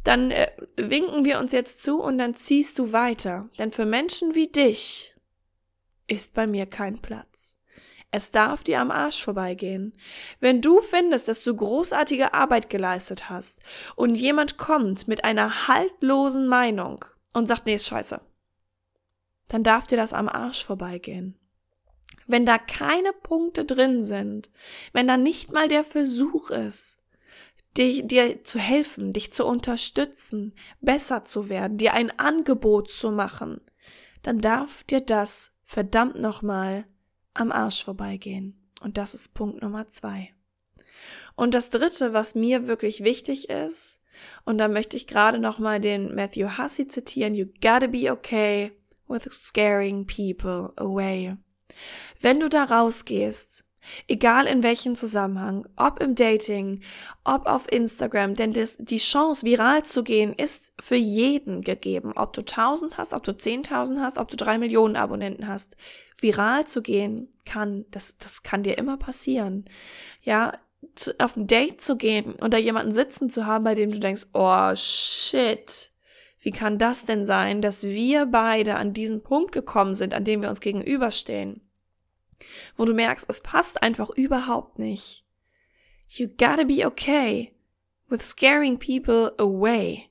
dann 0.04 0.30
äh, 0.30 0.50
winken 0.76 1.24
wir 1.24 1.38
uns 1.38 1.52
jetzt 1.52 1.82
zu 1.82 2.00
und 2.00 2.18
dann 2.18 2.34
ziehst 2.34 2.78
du 2.78 2.92
weiter. 2.92 3.48
Denn 3.58 3.72
für 3.72 3.84
Menschen 3.84 4.34
wie 4.34 4.48
dich 4.48 5.14
ist 6.06 6.34
bei 6.34 6.46
mir 6.46 6.66
kein 6.66 7.00
Platz. 7.00 7.56
Es 8.14 8.30
darf 8.30 8.62
dir 8.62 8.80
am 8.80 8.90
Arsch 8.90 9.24
vorbeigehen. 9.24 9.96
Wenn 10.38 10.60
du 10.60 10.82
findest, 10.82 11.28
dass 11.28 11.42
du 11.42 11.56
großartige 11.56 12.34
Arbeit 12.34 12.68
geleistet 12.68 13.30
hast 13.30 13.60
und 13.96 14.18
jemand 14.18 14.58
kommt 14.58 15.08
mit 15.08 15.24
einer 15.24 15.66
haltlosen 15.66 16.46
Meinung 16.46 17.04
und 17.32 17.46
sagt, 17.46 17.64
nee, 17.64 17.76
ist 17.76 17.86
scheiße, 17.86 18.20
dann 19.48 19.62
darf 19.62 19.86
dir 19.86 19.96
das 19.96 20.12
am 20.12 20.28
Arsch 20.28 20.62
vorbeigehen. 20.62 21.38
Wenn 22.26 22.44
da 22.44 22.58
keine 22.58 23.12
Punkte 23.14 23.64
drin 23.64 24.02
sind, 24.02 24.50
wenn 24.92 25.08
da 25.08 25.16
nicht 25.16 25.52
mal 25.52 25.68
der 25.68 25.82
Versuch 25.82 26.50
ist, 26.50 27.01
dir, 27.76 28.02
dir 28.02 28.44
zu 28.44 28.58
helfen, 28.58 29.12
dich 29.12 29.32
zu 29.32 29.46
unterstützen, 29.46 30.54
besser 30.80 31.24
zu 31.24 31.48
werden, 31.48 31.78
dir 31.78 31.94
ein 31.94 32.18
Angebot 32.18 32.90
zu 32.90 33.10
machen, 33.10 33.60
dann 34.22 34.40
darf 34.40 34.82
dir 34.84 35.00
das 35.00 35.52
verdammt 35.64 36.20
nochmal 36.20 36.84
am 37.34 37.50
Arsch 37.50 37.84
vorbeigehen. 37.84 38.58
Und 38.80 38.96
das 38.96 39.14
ist 39.14 39.34
Punkt 39.34 39.62
Nummer 39.62 39.88
zwei. 39.88 40.34
Und 41.34 41.54
das 41.54 41.70
dritte, 41.70 42.12
was 42.12 42.34
mir 42.34 42.66
wirklich 42.66 43.04
wichtig 43.04 43.48
ist, 43.48 44.00
und 44.44 44.58
da 44.58 44.68
möchte 44.68 44.96
ich 44.96 45.06
gerade 45.06 45.38
nochmal 45.38 45.80
den 45.80 46.14
Matthew 46.14 46.58
Hussey 46.58 46.86
zitieren, 46.86 47.34
you 47.34 47.46
gotta 47.62 47.86
be 47.86 48.12
okay 48.12 48.72
with 49.08 49.22
scaring 49.30 50.06
people 50.06 50.72
away. 50.76 51.36
Wenn 52.20 52.40
du 52.40 52.48
da 52.48 52.64
rausgehst 52.64 53.64
Egal 54.06 54.46
in 54.46 54.62
welchem 54.62 54.94
Zusammenhang, 54.94 55.66
ob 55.76 56.00
im 56.00 56.14
Dating, 56.14 56.80
ob 57.24 57.46
auf 57.46 57.70
Instagram, 57.70 58.34
denn 58.34 58.52
das, 58.52 58.76
die 58.78 58.98
Chance, 58.98 59.44
viral 59.44 59.84
zu 59.84 60.04
gehen, 60.04 60.32
ist 60.32 60.72
für 60.80 60.96
jeden 60.96 61.62
gegeben. 61.62 62.12
Ob 62.14 62.32
du 62.32 62.42
1000 62.42 62.98
hast, 62.98 63.12
ob 63.12 63.22
du 63.24 63.32
10.000 63.32 64.00
hast, 64.00 64.18
ob 64.18 64.28
du 64.28 64.36
drei 64.36 64.58
Millionen 64.58 64.96
Abonnenten 64.96 65.48
hast. 65.48 65.76
Viral 66.16 66.66
zu 66.66 66.82
gehen 66.82 67.32
kann, 67.44 67.84
das, 67.90 68.16
das 68.18 68.42
kann 68.42 68.62
dir 68.62 68.78
immer 68.78 68.96
passieren. 68.96 69.64
Ja, 70.22 70.52
zu, 70.94 71.12
auf 71.18 71.36
ein 71.36 71.46
Date 71.46 71.80
zu 71.80 71.96
gehen 71.96 72.34
und 72.34 72.52
da 72.52 72.58
jemanden 72.58 72.92
sitzen 72.92 73.30
zu 73.30 73.46
haben, 73.46 73.64
bei 73.64 73.74
dem 73.74 73.90
du 73.90 73.98
denkst, 73.98 74.26
oh 74.32 74.74
shit. 74.74 75.90
Wie 76.40 76.50
kann 76.50 76.78
das 76.78 77.04
denn 77.04 77.24
sein, 77.24 77.62
dass 77.62 77.84
wir 77.84 78.26
beide 78.26 78.74
an 78.74 78.92
diesen 78.92 79.22
Punkt 79.22 79.52
gekommen 79.52 79.94
sind, 79.94 80.12
an 80.12 80.24
dem 80.24 80.42
wir 80.42 80.48
uns 80.48 80.60
gegenüberstehen? 80.60 81.60
Wo 82.76 82.84
du 82.84 82.94
merkst, 82.94 83.28
es 83.28 83.40
passt 83.40 83.82
einfach 83.82 84.10
überhaupt 84.10 84.78
nicht. 84.78 85.24
You 86.08 86.28
gotta 86.28 86.64
be 86.64 86.86
okay 86.86 87.54
with 88.08 88.22
scaring 88.22 88.78
people 88.78 89.34
away. 89.38 90.10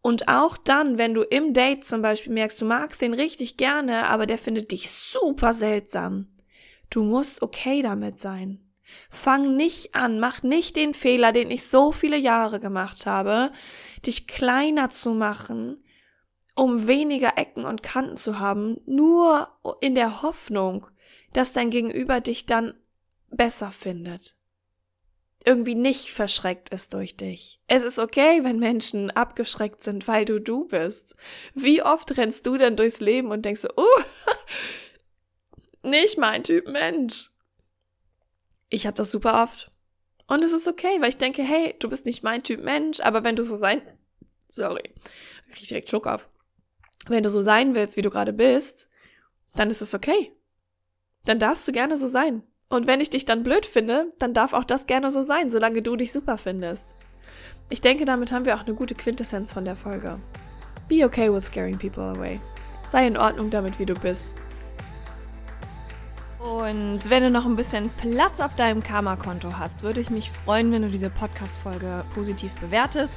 Und 0.00 0.28
auch 0.28 0.56
dann, 0.56 0.98
wenn 0.98 1.14
du 1.14 1.22
im 1.22 1.54
Date 1.54 1.84
zum 1.84 2.02
Beispiel 2.02 2.32
merkst, 2.32 2.60
du 2.60 2.66
magst 2.66 3.00
den 3.00 3.14
richtig 3.14 3.56
gerne, 3.56 4.06
aber 4.08 4.26
der 4.26 4.38
findet 4.38 4.70
dich 4.70 4.90
super 4.90 5.54
seltsam. 5.54 6.28
Du 6.90 7.02
musst 7.02 7.42
okay 7.42 7.80
damit 7.82 8.20
sein. 8.20 8.60
Fang 9.08 9.56
nicht 9.56 9.94
an, 9.94 10.20
mach 10.20 10.42
nicht 10.42 10.76
den 10.76 10.94
Fehler, 10.94 11.32
den 11.32 11.50
ich 11.50 11.66
so 11.66 11.90
viele 11.90 12.18
Jahre 12.18 12.60
gemacht 12.60 13.06
habe, 13.06 13.50
dich 14.04 14.26
kleiner 14.26 14.90
zu 14.90 15.14
machen, 15.14 15.82
um 16.54 16.86
weniger 16.86 17.36
Ecken 17.36 17.64
und 17.64 17.82
Kanten 17.82 18.16
zu 18.16 18.38
haben, 18.38 18.76
nur 18.86 19.48
in 19.80 19.94
der 19.94 20.22
Hoffnung, 20.22 20.86
dass 21.34 21.52
dein 21.52 21.68
Gegenüber 21.68 22.20
dich 22.20 22.46
dann 22.46 22.72
besser 23.28 23.70
findet. 23.70 24.36
Irgendwie 25.44 25.74
nicht 25.74 26.10
verschreckt 26.10 26.70
ist 26.70 26.94
durch 26.94 27.18
dich. 27.18 27.60
Es 27.66 27.84
ist 27.84 27.98
okay, 27.98 28.42
wenn 28.44 28.58
Menschen 28.58 29.10
abgeschreckt 29.10 29.82
sind, 29.82 30.08
weil 30.08 30.24
du 30.24 30.40
du 30.40 30.66
bist. 30.66 31.16
Wie 31.52 31.82
oft 31.82 32.16
rennst 32.16 32.46
du 32.46 32.56
denn 32.56 32.76
durchs 32.76 33.00
Leben 33.00 33.30
und 33.30 33.44
denkst 33.44 33.60
so, 33.60 33.68
uh, 33.76 34.02
nicht 35.82 36.16
mein 36.16 36.44
Typ 36.44 36.66
Mensch. 36.66 37.30
Ich 38.70 38.86
habe 38.86 38.96
das 38.96 39.10
super 39.10 39.42
oft. 39.42 39.70
Und 40.26 40.42
es 40.42 40.52
ist 40.52 40.66
okay, 40.66 40.96
weil 41.00 41.10
ich 41.10 41.18
denke, 41.18 41.42
hey, 41.42 41.74
du 41.78 41.90
bist 41.90 42.06
nicht 42.06 42.22
mein 42.22 42.42
Typ 42.42 42.62
Mensch, 42.62 43.00
aber 43.00 43.22
wenn 43.24 43.36
du 43.36 43.42
so 43.42 43.56
sein, 43.56 43.82
sorry, 44.48 44.94
ich 45.54 45.68
direkt 45.68 45.90
Schluck 45.90 46.06
auf. 46.06 46.30
Wenn 47.06 47.22
du 47.22 47.28
so 47.28 47.42
sein 47.42 47.74
willst, 47.74 47.98
wie 47.98 48.02
du 48.02 48.08
gerade 48.08 48.32
bist, 48.32 48.88
dann 49.54 49.70
ist 49.70 49.82
es 49.82 49.94
okay 49.94 50.32
dann 51.24 51.38
darfst 51.38 51.66
du 51.66 51.72
gerne 51.72 51.96
so 51.96 52.08
sein. 52.08 52.42
Und 52.68 52.86
wenn 52.86 53.00
ich 53.00 53.10
dich 53.10 53.24
dann 53.24 53.42
blöd 53.42 53.66
finde, 53.66 54.12
dann 54.18 54.34
darf 54.34 54.52
auch 54.52 54.64
das 54.64 54.86
gerne 54.86 55.10
so 55.10 55.22
sein, 55.22 55.50
solange 55.50 55.82
du 55.82 55.96
dich 55.96 56.12
super 56.12 56.38
findest. 56.38 56.94
Ich 57.70 57.80
denke, 57.80 58.04
damit 58.04 58.32
haben 58.32 58.44
wir 58.44 58.56
auch 58.56 58.64
eine 58.64 58.74
gute 58.74 58.94
Quintessenz 58.94 59.52
von 59.52 59.64
der 59.64 59.76
Folge. 59.76 60.18
Be 60.88 61.04
okay 61.04 61.32
with 61.32 61.46
scaring 61.46 61.78
people 61.78 62.02
away. 62.02 62.40
Sei 62.90 63.06
in 63.06 63.16
Ordnung 63.16 63.50
damit, 63.50 63.78
wie 63.78 63.86
du 63.86 63.94
bist. 63.94 64.36
Und 66.38 67.08
wenn 67.08 67.22
du 67.22 67.30
noch 67.30 67.46
ein 67.46 67.56
bisschen 67.56 67.88
Platz 67.90 68.40
auf 68.40 68.54
deinem 68.54 68.82
Karma-Konto 68.82 69.58
hast, 69.58 69.82
würde 69.82 70.00
ich 70.00 70.10
mich 70.10 70.30
freuen, 70.30 70.70
wenn 70.72 70.82
du 70.82 70.88
diese 70.88 71.08
Podcast-Folge 71.08 72.04
positiv 72.14 72.54
bewertest. 72.56 73.16